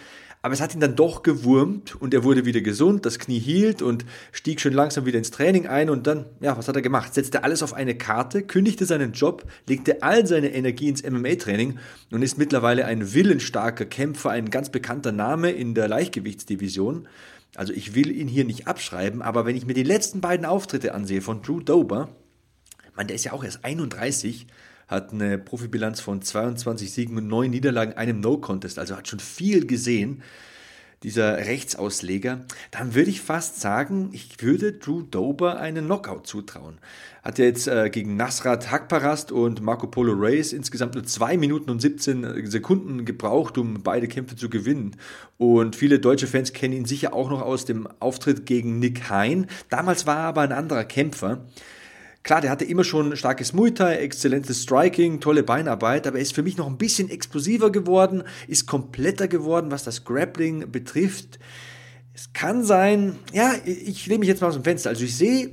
aber 0.45 0.53
es 0.53 0.61
hat 0.61 0.75
ihn 0.75 0.81
dann 0.81 0.95
doch 0.95 1.23
gewurmt 1.23 1.99
und 2.03 2.13
er 2.13 2.23
wurde 2.23 2.45
wieder 2.45 2.61
gesund, 2.61 3.07
das 3.07 3.19
Knie 3.19 3.39
hielt 3.39 3.81
und 3.81 4.05
stieg 4.31 4.61
schon 4.61 4.75
langsam 4.75 5.07
wieder 5.07 5.17
ins 5.17 5.31
Training 5.31 5.67
ein 5.67 5.89
und 5.89 6.07
dann, 6.07 6.27
ja, 6.41 6.55
was 6.55 6.69
hat 6.69 6.77
er 6.77 6.83
gemacht? 6.83 7.15
Setzte 7.15 7.45
alles 7.45 7.63
auf 7.63 7.73
eine 7.73 7.95
Karte, 7.95 8.43
kündigte 8.43 8.85
seinen 8.85 9.13
Job, 9.13 9.51
legte 9.67 10.03
all 10.03 10.27
seine 10.27 10.53
Energie 10.53 10.91
ins 10.91 11.03
MMA-Training 11.03 11.79
und 12.11 12.21
ist 12.21 12.37
mittlerweile 12.37 12.85
ein 12.85 13.15
willensstarker 13.15 13.87
Kämpfer, 13.87 14.33
ein 14.33 14.51
ganz 14.51 14.69
bekannter 14.69 15.13
Name 15.13 15.51
in 15.51 15.75
der 15.75 15.89
Leichtgewichtsdivision. 15.89 17.09
Also 17.55 17.73
ich 17.73 17.95
will 17.95 18.11
ihn 18.11 18.29
hier 18.29 18.45
nicht 18.45 18.69
abschreiben, 18.69 19.23
aber 19.23 19.47
wenn 19.47 19.57
ich 19.57 19.65
mir 19.65 19.73
die 19.73 19.83
letzten 19.83 20.21
beiden 20.21 20.45
Auftritte 20.45 20.93
ansehe 20.93 21.23
von 21.23 21.41
Drew 21.41 21.61
Dober, 21.61 22.11
man, 22.95 23.07
der 23.07 23.17
ist 23.17 23.25
ja 23.25 23.33
auch 23.33 23.45
erst 23.45 23.65
31, 23.65 24.47
hat 24.89 25.13
eine 25.13 25.39
Profibilanz 25.39 26.01
von 26.01 26.23
22 26.23 26.93
Siegen 26.93 27.17
und 27.17 27.29
9 27.29 27.51
Niederlagen, 27.51 27.95
einem 27.95 28.21
No-Contest, 28.21 28.79
also 28.79 28.97
hat 28.97 29.09
schon 29.09 29.21
viel 29.21 29.67
gesehen, 29.67 30.23
dieser 31.05 31.37
Rechtsausleger, 31.37 32.47
dann 32.71 32.95
würde 32.95 33.11
ich 33.11 33.21
fast 33.21 33.61
sagen, 33.61 34.09
ich 34.13 34.43
würde 34.43 34.73
Drew 34.73 35.03
Dober 35.03 35.59
einen 35.59 35.85
Knockout 35.85 36.27
zutrauen. 36.27 36.79
Hat 37.23 37.39
ja 37.39 37.45
jetzt 37.45 37.69
äh, 37.69 37.91
gegen 37.91 38.17
Nasrat 38.17 38.71
Hakparast 38.71 39.31
und 39.31 39.61
Marco 39.61 39.87
Polo 39.87 40.15
Reyes 40.15 40.55
insgesamt 40.55 40.95
nur 40.95 41.05
2 41.05 41.37
Minuten 41.37 41.71
und 41.71 41.81
17 41.81 42.51
Sekunden 42.51 43.05
gebraucht, 43.05 43.59
um 43.59 43.83
beide 43.83 44.09
Kämpfe 44.09 44.35
zu 44.35 44.49
gewinnen. 44.49 44.97
Und 45.37 45.77
viele 45.77 45.99
deutsche 45.99 46.27
Fans 46.27 46.55
kennen 46.55 46.73
ihn 46.73 46.85
sicher 46.87 47.13
auch 47.13 47.29
noch 47.29 47.43
aus 47.43 47.67
dem 47.67 47.87
Auftritt 48.01 48.47
gegen 48.47 48.79
Nick 48.79 49.11
Hein. 49.11 49.47
Damals 49.69 50.07
war 50.07 50.17
er 50.17 50.25
aber 50.29 50.41
ein 50.41 50.53
anderer 50.53 50.85
Kämpfer. 50.85 51.45
Klar, 52.25 52.41
der 52.41 52.51
hatte 52.51 52.65
immer 52.65 52.85
schon 52.85 53.17
starkes 53.17 53.53
Muay 53.53 53.73
Thai, 53.73 53.97
exzellentes 53.97 54.63
Striking, 54.63 55.21
tolle 55.21 55.43
Beinarbeit, 55.43 56.07
aber 56.07 56.17
er 56.17 56.23
ist 56.23 56.35
für 56.35 56.43
mich 56.43 56.57
noch 56.57 56.67
ein 56.67 56.79
bisschen 56.79 57.11
explosiver 57.11 57.71
geworden, 57.71 58.23
ist 58.49 58.67
kompletter 58.67 59.29
geworden, 59.29 59.71
was 59.71 59.85
das 59.85 60.05
Grappling 60.05 60.73
betrifft. 60.73 61.39
Es 62.15 62.33
kann 62.33 62.65
sein, 62.65 63.17
ja, 63.35 63.53
ich 63.67 64.07
lehne 64.07 64.21
mich 64.21 64.29
jetzt 64.29 64.41
mal 64.41 64.49
aus 64.49 64.55
dem 64.55 64.65
Fenster. 64.65 64.89
Also 64.89 65.05
ich 65.05 65.15
sehe 65.15 65.51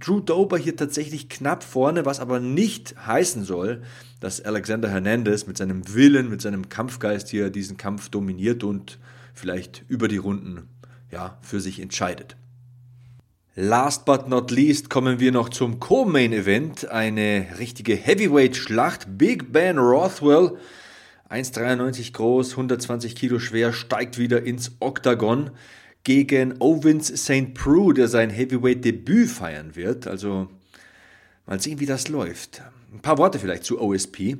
Drew 0.00 0.18
Dober 0.18 0.58
hier 0.58 0.74
tatsächlich 0.74 1.28
knapp 1.28 1.62
vorne, 1.62 2.04
was 2.04 2.18
aber 2.18 2.40
nicht 2.40 2.96
heißen 3.06 3.44
soll, 3.44 3.82
dass 4.18 4.40
Alexander 4.40 4.88
Hernandez 4.88 5.46
mit 5.46 5.56
seinem 5.56 5.94
Willen, 5.94 6.28
mit 6.28 6.42
seinem 6.42 6.68
Kampfgeist 6.68 7.28
hier 7.28 7.50
diesen 7.50 7.76
Kampf 7.76 8.08
dominiert 8.08 8.64
und 8.64 8.98
vielleicht 9.34 9.84
über 9.86 10.08
die 10.08 10.16
Runden 10.16 10.68
ja, 11.12 11.38
für 11.42 11.60
sich 11.60 11.78
entscheidet. 11.78 12.36
Last 13.54 14.06
but 14.06 14.28
not 14.28 14.50
least 14.50 14.88
kommen 14.88 15.20
wir 15.20 15.30
noch 15.30 15.50
zum 15.50 15.78
Co-Main 15.78 16.32
Event, 16.32 16.88
eine 16.88 17.48
richtige 17.58 17.94
Heavyweight-Schlacht. 17.94 19.18
Big 19.18 19.52
Ben 19.52 19.76
Rothwell, 19.76 20.56
1,93 21.28 22.14
groß, 22.14 22.52
120 22.52 23.14
Kilo 23.14 23.38
schwer, 23.38 23.74
steigt 23.74 24.16
wieder 24.16 24.42
ins 24.42 24.72
Oktagon 24.80 25.50
gegen 26.02 26.62
Owens 26.62 27.08
St. 27.08 27.52
Prue, 27.52 27.92
der 27.92 28.08
sein 28.08 28.30
Heavyweight-Debüt 28.30 29.28
feiern 29.28 29.76
wird. 29.76 30.06
Also 30.06 30.48
mal 31.44 31.60
sehen, 31.60 31.78
wie 31.78 31.84
das 31.84 32.08
läuft. 32.08 32.62
Ein 32.90 33.00
paar 33.00 33.18
Worte 33.18 33.38
vielleicht 33.38 33.64
zu 33.64 33.82
OSP. 33.82 34.38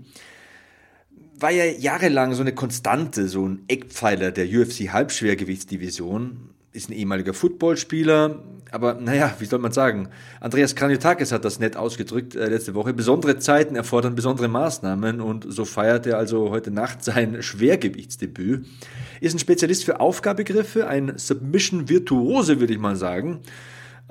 War 1.38 1.51
ja 1.51 1.66
jahrelang 1.66 2.33
so 2.33 2.40
eine 2.40 2.55
Konstante, 2.55 3.29
so 3.29 3.46
ein 3.46 3.64
Eckpfeiler 3.68 4.31
der 4.31 4.46
UFC-Halbschwergewichtsdivision 4.46 6.48
ist 6.72 6.88
ein 6.88 6.92
ehemaliger 6.92 7.35
Footballspieler, 7.35 8.38
aber 8.70 8.94
naja, 8.94 9.35
wie 9.38 9.44
soll 9.44 9.58
man 9.58 9.72
sagen? 9.72 10.08
Andreas 10.40 10.74
Kranjotakis 10.74 11.30
hat 11.30 11.44
das 11.44 11.58
nett 11.58 11.76
ausgedrückt 11.76 12.35
äh, 12.35 12.48
letzte 12.48 12.74
Woche. 12.74 12.94
Besondere 12.94 13.38
Zeiten 13.38 13.76
erfordern 13.76 14.14
besondere 14.14 14.48
Maßnahmen 14.48 15.20
und 15.20 15.46
so 15.48 15.66
feiert 15.66 16.06
er 16.06 16.16
also 16.16 16.50
heute 16.50 16.70
Nacht 16.70 17.04
sein 17.04 17.42
Schwergewichtsdebüt. 17.42 18.66
Ist 19.20 19.35
ein 19.35 19.38
Spezialist 19.38 19.85
für 19.85 20.00
Aufgabegriffe, 20.00 20.88
ein 20.88 21.12
Submission-Virtuose, 21.16 22.61
würde 22.61 22.72
ich 22.72 22.78
mal 22.78 22.96
sagen. 22.96 23.40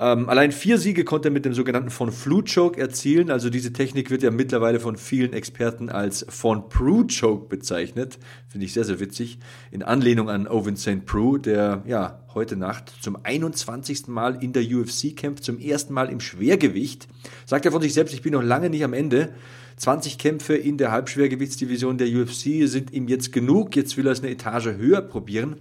Ähm, 0.02 0.28
allein 0.28 0.50
vier 0.50 0.78
Siege 0.78 1.04
konnte 1.04 1.28
er 1.28 1.30
mit 1.30 1.44
dem 1.44 1.54
sogenannten 1.54 1.90
von 1.90 2.10
Flu 2.10 2.42
Choke 2.42 2.80
erzielen. 2.80 3.30
Also 3.30 3.50
diese 3.50 3.72
Technik 3.72 4.10
wird 4.10 4.24
ja 4.24 4.32
mittlerweile 4.32 4.80
von 4.80 4.96
vielen 4.96 5.32
Experten 5.32 5.90
als 5.90 6.26
von 6.28 6.68
Prue 6.68 7.06
Choke 7.06 7.48
bezeichnet. 7.48 8.18
Finde 8.48 8.66
ich 8.66 8.72
sehr, 8.72 8.82
sehr 8.82 8.98
witzig. 8.98 9.38
In 9.70 9.84
Anlehnung 9.84 10.28
an 10.28 10.48
Owen 10.48 10.76
St. 10.76 11.06
Prue, 11.06 11.38
der 11.38 11.84
ja 11.86 12.18
heute 12.34 12.56
Nacht 12.56 12.92
zum 13.00 13.16
21. 13.22 14.08
Mal 14.08 14.42
in 14.42 14.52
der 14.52 14.64
UFC 14.64 15.14
kämpft, 15.14 15.44
zum 15.44 15.60
ersten 15.60 15.94
Mal 15.94 16.10
im 16.10 16.18
Schwergewicht. 16.18 17.06
Sagt 17.46 17.64
er 17.64 17.70
von 17.70 17.80
sich 17.80 17.94
selbst, 17.94 18.12
ich 18.12 18.22
bin 18.22 18.32
noch 18.32 18.42
lange 18.42 18.70
nicht 18.70 18.82
am 18.82 18.94
Ende. 18.94 19.32
20 19.76 20.18
Kämpfe 20.18 20.54
in 20.54 20.78
der 20.78 20.90
Halbschwergewichtsdivision 20.90 21.96
der 21.96 22.08
UFC 22.08 22.68
sind 22.68 22.92
ihm 22.92 23.06
jetzt 23.06 23.32
genug. 23.32 23.76
Jetzt 23.76 23.96
will 23.96 24.06
er 24.06 24.12
es 24.12 24.20
eine 24.20 24.32
Etage 24.32 24.66
höher 24.76 25.00
probieren. 25.00 25.58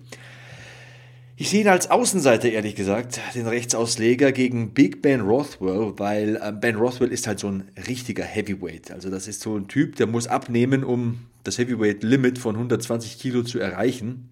Ich 1.42 1.50
sehe 1.50 1.62
ihn 1.62 1.70
als 1.70 1.90
Außenseiter, 1.90 2.52
ehrlich 2.52 2.76
gesagt, 2.76 3.20
den 3.34 3.48
Rechtsausleger 3.48 4.32
gegen 4.32 4.76
Big 4.76 5.02
Ben 5.02 5.22
Rothwell, 5.22 5.94
weil 5.98 6.36
äh, 6.36 6.52
Ben 6.52 6.76
Rothwell 6.76 7.12
ist 7.12 7.26
halt 7.26 7.40
so 7.40 7.48
ein 7.48 7.64
richtiger 7.88 8.24
Heavyweight. 8.24 8.92
Also 8.92 9.10
das 9.10 9.28
ist 9.28 9.42
so 9.42 9.58
ein 9.58 9.68
Typ, 9.68 9.96
der 9.96 10.06
muss 10.06 10.28
abnehmen, 10.28 10.84
um 10.84 11.26
das 11.44 11.58
Heavyweight-Limit 11.58 12.38
von 12.38 12.54
120 12.54 13.18
Kilo 13.18 13.42
zu 13.42 13.58
erreichen. 13.58 14.30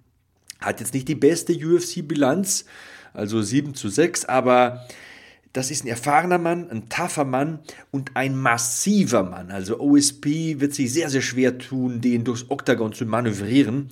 Hat 0.59 0.81
jetzt 0.81 0.93
nicht 0.93 1.07
die 1.07 1.15
beste 1.15 1.53
UFC-Bilanz, 1.53 2.65
also 3.11 3.41
7 3.41 3.73
zu 3.73 3.89
6, 3.89 4.25
aber 4.25 4.85
das 5.51 5.71
ist 5.71 5.85
ein 5.85 5.87
erfahrener 5.87 6.37
Mann, 6.37 6.69
ein 6.69 6.89
tougher 6.89 7.25
Mann 7.25 7.57
und 7.89 8.11
ein 8.17 8.35
massiver 8.35 9.23
Mann. 9.23 9.49
Also 9.49 9.79
OSP 9.79 10.59
wird 10.59 10.75
sich 10.75 10.93
sehr, 10.93 11.09
sehr 11.09 11.23
schwer 11.23 11.57
tun, 11.57 12.01
den 12.01 12.23
durchs 12.23 12.51
Oktagon 12.51 12.93
zu 12.93 13.07
manövrieren. 13.07 13.89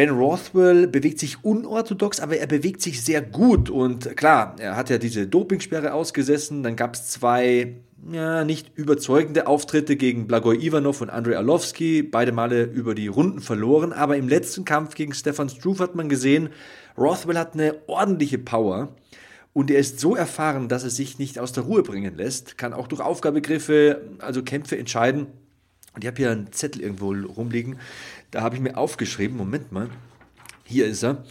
Ben 0.00 0.08
Rothwell 0.08 0.86
bewegt 0.86 1.18
sich 1.18 1.44
unorthodox, 1.44 2.20
aber 2.20 2.38
er 2.38 2.46
bewegt 2.46 2.80
sich 2.80 3.04
sehr 3.04 3.20
gut. 3.20 3.68
Und 3.68 4.16
klar, 4.16 4.56
er 4.58 4.74
hat 4.74 4.88
ja 4.88 4.96
diese 4.96 5.26
Dopingsperre 5.26 5.92
ausgesessen. 5.92 6.62
Dann 6.62 6.74
gab 6.74 6.94
es 6.94 7.08
zwei 7.08 7.74
ja, 8.10 8.42
nicht 8.44 8.72
überzeugende 8.76 9.46
Auftritte 9.46 9.96
gegen 9.96 10.26
Blagoj 10.26 10.56
Ivanov 10.56 11.02
und 11.02 11.10
Andrei 11.10 11.36
Arlovski. 11.36 12.02
Beide 12.02 12.32
Male 12.32 12.62
über 12.62 12.94
die 12.94 13.08
Runden 13.08 13.42
verloren. 13.42 13.92
Aber 13.92 14.16
im 14.16 14.26
letzten 14.26 14.64
Kampf 14.64 14.94
gegen 14.94 15.12
Stefan 15.12 15.50
Struve 15.50 15.82
hat 15.82 15.94
man 15.94 16.08
gesehen, 16.08 16.48
Rothwell 16.96 17.36
hat 17.36 17.52
eine 17.52 17.74
ordentliche 17.86 18.38
Power. 18.38 18.96
Und 19.52 19.70
er 19.70 19.80
ist 19.80 20.00
so 20.00 20.16
erfahren, 20.16 20.70
dass 20.70 20.82
er 20.82 20.88
sich 20.88 21.18
nicht 21.18 21.38
aus 21.38 21.52
der 21.52 21.64
Ruhe 21.64 21.82
bringen 21.82 22.16
lässt, 22.16 22.56
kann 22.56 22.72
auch 22.72 22.86
durch 22.86 23.02
Aufgabegriffe, 23.02 24.00
also 24.20 24.42
Kämpfe 24.42 24.78
entscheiden. 24.78 25.26
Und 25.94 26.04
ich 26.04 26.06
habe 26.06 26.16
hier 26.18 26.30
einen 26.30 26.52
Zettel 26.52 26.82
irgendwo 26.82 27.12
rumliegen. 27.12 27.78
Da 28.30 28.42
habe 28.42 28.54
ich 28.54 28.60
mir 28.60 28.76
aufgeschrieben, 28.76 29.36
Moment 29.36 29.72
mal, 29.72 29.88
hier 30.64 30.86
ist 30.86 31.02
er. 31.02 31.24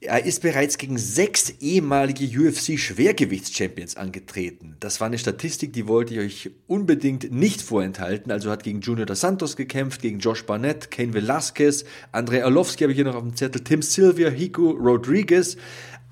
Er 0.00 0.26
ist 0.26 0.42
bereits 0.42 0.76
gegen 0.76 0.98
sechs 0.98 1.48
ehemalige 1.60 2.26
UFC-Schwergewichts-Champions 2.26 3.96
angetreten. 3.96 4.76
Das 4.78 5.00
war 5.00 5.06
eine 5.06 5.16
Statistik, 5.16 5.72
die 5.72 5.88
wollte 5.88 6.12
ich 6.12 6.20
euch 6.20 6.50
unbedingt 6.66 7.32
nicht 7.32 7.62
vorenthalten. 7.62 8.30
Also 8.30 8.50
hat 8.50 8.64
gegen 8.64 8.82
Junior 8.82 9.06
dos 9.06 9.20
Santos 9.20 9.56
gekämpft, 9.56 10.02
gegen 10.02 10.18
Josh 10.18 10.44
Barnett, 10.44 10.90
Kane 10.90 11.14
Velasquez, 11.14 11.86
Andrei 12.12 12.44
Arlovski 12.44 12.84
habe 12.84 12.92
ich 12.92 12.96
hier 12.96 13.06
noch 13.06 13.14
auf 13.14 13.22
dem 13.22 13.34
Zettel, 13.34 13.64
Tim 13.64 13.80
Sylvia, 13.80 14.28
Hiku 14.28 14.72
Rodriguez. 14.72 15.56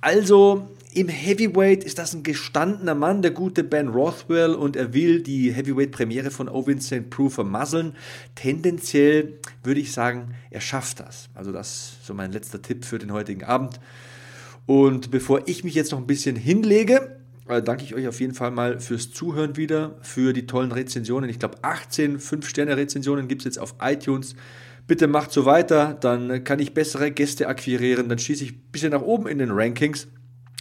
Also 0.00 0.70
im 0.94 1.08
Heavyweight 1.08 1.84
ist 1.84 1.98
das 1.98 2.12
ein 2.14 2.22
gestandener 2.22 2.94
Mann, 2.94 3.22
der 3.22 3.30
gute 3.30 3.64
Ben 3.64 3.88
Rothwell, 3.88 4.54
und 4.54 4.76
er 4.76 4.92
will 4.92 5.22
die 5.22 5.52
Heavyweight-Premiere 5.52 6.30
von 6.30 6.48
Owen 6.48 6.80
St. 6.80 7.08
Prue 7.08 7.30
vermasseln. 7.30 7.96
Tendenziell 8.34 9.38
würde 9.62 9.80
ich 9.80 9.92
sagen, 9.92 10.34
er 10.50 10.60
schafft 10.60 11.00
das. 11.00 11.30
Also 11.34 11.50
das 11.50 11.68
ist 11.68 12.06
so 12.06 12.14
mein 12.14 12.32
letzter 12.32 12.60
Tipp 12.60 12.84
für 12.84 12.98
den 12.98 13.12
heutigen 13.12 13.44
Abend. 13.44 13.80
Und 14.66 15.10
bevor 15.10 15.48
ich 15.48 15.64
mich 15.64 15.74
jetzt 15.74 15.92
noch 15.92 15.98
ein 15.98 16.06
bisschen 16.06 16.36
hinlege, 16.36 17.16
äh, 17.48 17.62
danke 17.62 17.84
ich 17.84 17.94
euch 17.94 18.06
auf 18.06 18.20
jeden 18.20 18.34
Fall 18.34 18.50
mal 18.50 18.78
fürs 18.78 19.10
Zuhören 19.12 19.56
wieder, 19.56 19.96
für 20.02 20.32
die 20.32 20.46
tollen 20.46 20.72
Rezensionen. 20.72 21.30
Ich 21.30 21.38
glaube, 21.38 21.56
18 21.62 22.18
5-Sterne-Rezensionen 22.18 23.28
gibt 23.28 23.42
es 23.42 23.46
jetzt 23.46 23.58
auf 23.58 23.76
iTunes. 23.80 24.36
Bitte 24.86 25.06
macht 25.06 25.32
so 25.32 25.46
weiter, 25.46 25.96
dann 25.98 26.44
kann 26.44 26.58
ich 26.58 26.74
bessere 26.74 27.10
Gäste 27.10 27.48
akquirieren, 27.48 28.08
dann 28.08 28.18
schieße 28.18 28.44
ich 28.44 28.52
ein 28.52 28.62
bisschen 28.72 28.90
nach 28.90 29.02
oben 29.02 29.26
in 29.26 29.38
den 29.38 29.52
Rankings. 29.52 30.08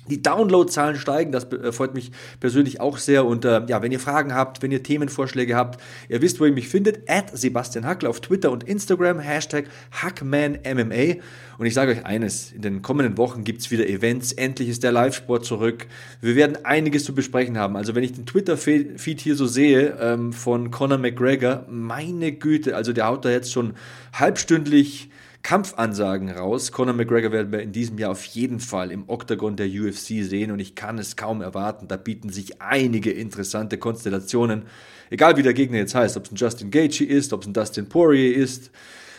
Die 0.10 0.22
Downloadzahlen 0.22 0.98
steigen, 0.98 1.32
das 1.32 1.46
äh, 1.52 1.72
freut 1.72 1.94
mich 1.94 2.12
persönlich 2.40 2.82
auch 2.82 2.98
sehr. 2.98 3.26
Und 3.26 3.46
äh, 3.46 3.62
ja, 3.68 3.82
wenn 3.82 3.92
ihr 3.92 4.00
Fragen 4.00 4.34
habt, 4.34 4.62
wenn 4.62 4.72
ihr 4.72 4.82
Themenvorschläge 4.82 5.56
habt, 5.56 5.82
ihr 6.10 6.22
wisst, 6.22 6.40
wo 6.40 6.46
ihr 6.46 6.52
mich 6.52 6.70
findet, 6.70 7.10
at 7.10 7.38
Sebastian 7.38 7.86
Hackl 7.86 8.08
auf 8.08 8.20
Twitter 8.20 8.52
und 8.52 8.64
Instagram, 8.64 9.20
Hashtag 9.20 9.66
HackmanMMA. 9.92 11.22
Und 11.60 11.68
ich 11.68 11.76
sage 11.76 11.92
euch 11.92 12.06
eines, 12.06 12.52
in 12.52 12.64
den 12.64 12.82
kommenden 12.82 13.18
Wochen 13.18 13.44
gibt 13.44 13.62
es 13.62 13.70
wieder 13.70 13.88
Events, 13.88 14.32
endlich 14.32 14.70
ist 14.70 14.82
der 14.82 14.92
Live-Sport 14.92 15.46
zurück. 15.46 15.86
Wir 16.20 16.36
werden 16.36 16.66
einiges 16.66 17.06
zu 17.06 17.14
besprechen 17.14 17.60
haben. 17.60 17.78
Also 17.78 17.94
wenn 17.94 18.04
ich 18.04 18.14
den 18.14 18.26
Twitter-Feed 18.26 19.22
hier 19.22 19.36
so 19.36 19.46
sehe 19.46 19.98
ähm, 20.02 20.34
von 20.34 20.72
Conor 20.72 20.98
McGregor, 20.98 21.66
meine 21.70 22.32
Güte, 22.32 22.76
also 22.76 22.94
der 22.94 23.06
haut 23.06 23.26
da 23.26 23.30
jetzt 23.30 23.52
schon 23.52 23.76
halbstündlich 24.14 25.12
Kampfansagen 25.44 26.30
raus. 26.30 26.72
Conor 26.72 26.94
McGregor 26.94 27.32
werden 27.32 27.52
wir 27.52 27.62
in 27.62 27.72
diesem 27.72 27.98
Jahr 27.98 28.12
auf 28.12 28.24
jeden 28.26 28.60
Fall 28.60 28.92
im 28.92 29.08
Oktagon 29.08 29.56
der 29.56 29.68
UFC 29.68 30.24
sehen 30.24 30.52
und 30.52 30.60
ich 30.60 30.76
kann 30.76 30.98
es 30.98 31.16
kaum 31.16 31.42
erwarten. 31.42 31.88
Da 31.88 31.98
bieten 31.98 32.30
sich 32.30 32.62
einige 32.62 33.12
interessante 33.12 33.78
Konstellationen. 33.78 34.64
Egal 35.10 35.38
wie 35.38 35.44
der 35.44 35.54
Gegner 35.54 35.78
jetzt 35.78 35.96
heißt, 35.96 36.18
ob 36.18 36.26
es 36.26 36.32
ein 36.32 36.36
Justin 36.36 36.72
Gaethje 36.72 37.08
ist, 37.08 37.34
ob 37.34 37.42
es 37.42 37.48
ein 37.48 37.54
Dustin 37.54 37.90
Poirier 37.90 38.36
ist, 38.36 38.72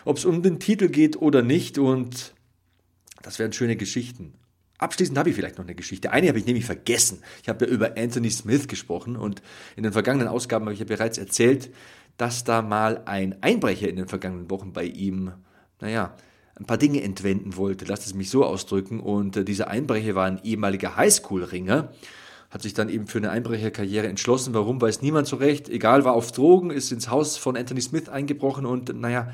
ob 0.05 0.17
es 0.17 0.25
um 0.25 0.43
den 0.43 0.59
Titel 0.59 0.89
geht 0.89 1.17
oder 1.21 1.43
nicht 1.43 1.79
und 1.79 2.33
das 3.23 3.39
wären 3.39 3.53
schöne 3.53 3.77
Geschichten. 3.77 4.35
Abschließend 4.79 5.17
habe 5.17 5.31
ich 5.31 5.37
vielleicht 5.37 5.59
noch 5.59 5.65
eine 5.65 5.77
Geschichte. 5.77 6.11
Eine 6.11 6.29
habe 6.29 6.41
ich 6.41 6.47
nämlich 6.47 6.65
vergessen. 6.65 7.23
Ich 7.43 7.49
habe 7.49 7.67
ja 7.67 7.71
über 7.71 7.97
Anthony 7.97 8.31
Smith 8.31 8.67
gesprochen 8.67 9.17
und 9.17 9.41
in 9.77 9.85
den 9.85 9.93
vergangenen 9.93 10.27
Ausgaben 10.27 10.65
habe 10.65 10.75
ich 10.75 10.81
ja 10.81 10.87
bereits 10.87 11.19
erzählt, 11.19 11.71
dass 12.17 12.43
da 12.43 12.63
mal 12.63 13.03
ein 13.07 13.41
Einbrecher 13.43 13.89
in 13.89 13.97
den 13.97 14.09
vergangenen 14.09 14.51
Wochen 14.51 14.73
bei 14.73 14.85
ihm 14.85 15.33
naja, 15.83 16.15
ein 16.55 16.65
paar 16.65 16.79
Dinge 16.79 17.03
entwenden 17.03 17.57
wollte, 17.57 17.85
lasst 17.85 18.07
es 18.07 18.15
mich 18.15 18.31
so 18.31 18.45
ausdrücken. 18.45 19.01
Und 19.01 19.37
äh, 19.37 19.45
dieser 19.45 19.69
Einbrecher 19.69 20.15
war 20.15 20.27
ein 20.27 20.41
ehemaliger 20.45 20.97
Highschool-Ringer, 20.97 21.89
hat 22.51 22.63
sich 22.63 22.73
dann 22.73 22.89
eben 22.89 23.07
für 23.07 23.19
eine 23.19 23.31
Einbrecherkarriere 23.31 24.07
entschlossen. 24.07 24.55
Warum, 24.55 24.81
weiß 24.81 25.03
niemand 25.03 25.27
so 25.27 25.37
recht. 25.37 25.69
Egal, 25.69 26.05
war 26.05 26.13
auf 26.13 26.31
Drogen, 26.31 26.71
ist 26.71 26.93
ins 26.93 27.11
Haus 27.11 27.37
von 27.37 27.57
Anthony 27.57 27.81
Smith 27.81 28.09
eingebrochen 28.09 28.65
und 28.65 28.99
naja, 28.99 29.33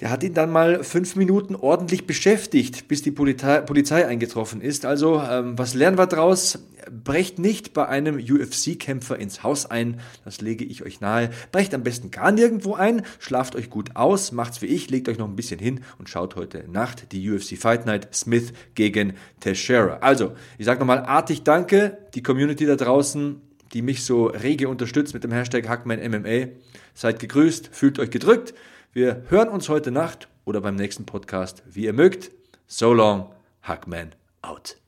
der 0.00 0.10
hat 0.10 0.22
ihn 0.22 0.34
dann 0.34 0.50
mal 0.50 0.84
fünf 0.84 1.16
Minuten 1.16 1.54
ordentlich 1.54 2.06
beschäftigt, 2.06 2.86
bis 2.86 3.00
die 3.00 3.10
Polizei, 3.10 3.62
Polizei 3.62 4.06
eingetroffen 4.06 4.60
ist. 4.60 4.84
Also, 4.84 5.22
ähm, 5.22 5.56
was 5.56 5.72
lernen 5.72 5.96
wir 5.96 6.06
daraus? 6.06 6.58
Brecht 6.90 7.38
nicht 7.38 7.72
bei 7.72 7.88
einem 7.88 8.16
UFC-Kämpfer 8.16 9.18
ins 9.18 9.42
Haus 9.42 9.66
ein, 9.66 9.98
das 10.24 10.40
lege 10.40 10.64
ich 10.64 10.84
euch 10.84 11.00
nahe. 11.00 11.30
Brecht 11.50 11.74
am 11.74 11.82
besten 11.82 12.10
gar 12.10 12.30
nirgendwo 12.30 12.74
ein, 12.74 13.02
schlaft 13.18 13.56
euch 13.56 13.70
gut 13.70 13.96
aus, 13.96 14.32
macht's 14.32 14.62
wie 14.62 14.66
ich, 14.66 14.90
legt 14.90 15.08
euch 15.08 15.18
noch 15.18 15.28
ein 15.28 15.34
bisschen 15.34 15.58
hin 15.58 15.80
und 15.98 16.08
schaut 16.08 16.36
heute 16.36 16.64
Nacht 16.70 17.12
die 17.12 17.28
UFC 17.28 17.56
Fight 17.58 17.86
Night 17.86 18.14
Smith 18.14 18.52
gegen 18.74 19.14
Teixeira. 19.40 19.98
Also, 20.02 20.34
ich 20.58 20.66
sage 20.66 20.78
nochmal 20.78 21.00
artig 21.00 21.42
Danke, 21.42 21.98
die 22.14 22.22
Community 22.22 22.66
da 22.66 22.76
draußen, 22.76 23.40
die 23.72 23.82
mich 23.82 24.04
so 24.04 24.26
rege 24.26 24.68
unterstützt 24.68 25.14
mit 25.14 25.24
dem 25.24 25.32
Hashtag 25.32 25.68
HackmanMMA. 25.68 26.48
Seid 26.94 27.18
gegrüßt, 27.18 27.70
fühlt 27.72 27.98
euch 27.98 28.10
gedrückt. 28.10 28.54
Wir 28.96 29.24
hören 29.28 29.50
uns 29.50 29.68
heute 29.68 29.90
Nacht 29.90 30.26
oder 30.46 30.62
beim 30.62 30.74
nächsten 30.74 31.04
Podcast, 31.04 31.62
wie 31.66 31.84
ihr 31.84 31.92
mögt. 31.92 32.30
So 32.66 32.94
long, 32.94 33.30
Hackman 33.60 34.14
out. 34.40 34.78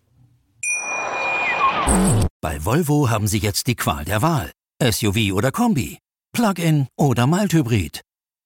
Bei 2.41 2.65
Volvo 2.65 3.11
haben 3.11 3.27
Sie 3.27 3.37
jetzt 3.37 3.67
die 3.67 3.75
Qual 3.75 4.07
der 4.07 4.23
Wahl. 4.23 4.51
SUV 4.83 5.35
oder 5.35 5.53
Kombi, 5.53 5.99
Plug-in 6.33 6.87
oder 6.97 7.27
Mild-Hybrid, 7.27 8.01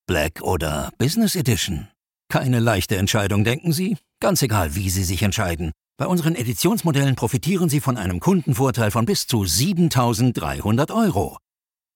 Black 0.09 0.42
oder 0.42 0.90
Business 0.98 1.37
Edition. 1.37 1.87
Keine 2.29 2.59
leichte 2.59 2.96
Entscheidung, 2.96 3.44
denken 3.44 3.70
Sie? 3.70 3.96
Ganz 4.20 4.42
egal, 4.42 4.75
wie 4.75 4.90
Sie 4.90 5.05
sich 5.05 5.22
entscheiden. 5.22 5.70
Bei 5.96 6.09
unseren 6.09 6.35
Editionsmodellen 6.35 7.14
profitieren 7.14 7.68
Sie 7.68 7.79
von 7.79 7.98
einem 7.98 8.18
Kundenvorteil 8.18 8.90
von 8.90 9.07
bis 9.07 9.29
zu 9.29 9.44
7300 9.44 10.90
Euro. 10.90 11.38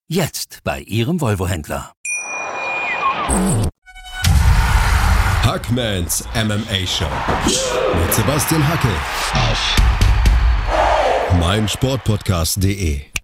Jetzt 0.09 0.61
bei 0.63 0.83
Ihrem 0.83 1.21
Volvo-Händler. 1.21 1.97
Hackmans 5.43 6.25
MMA 6.35 6.87
Show 6.87 7.07
mit 8.01 8.15
Sebastian 8.15 8.67
Hacke 8.67 8.89
auf 9.35 9.77
meinsportpodcast.de. 11.41 13.16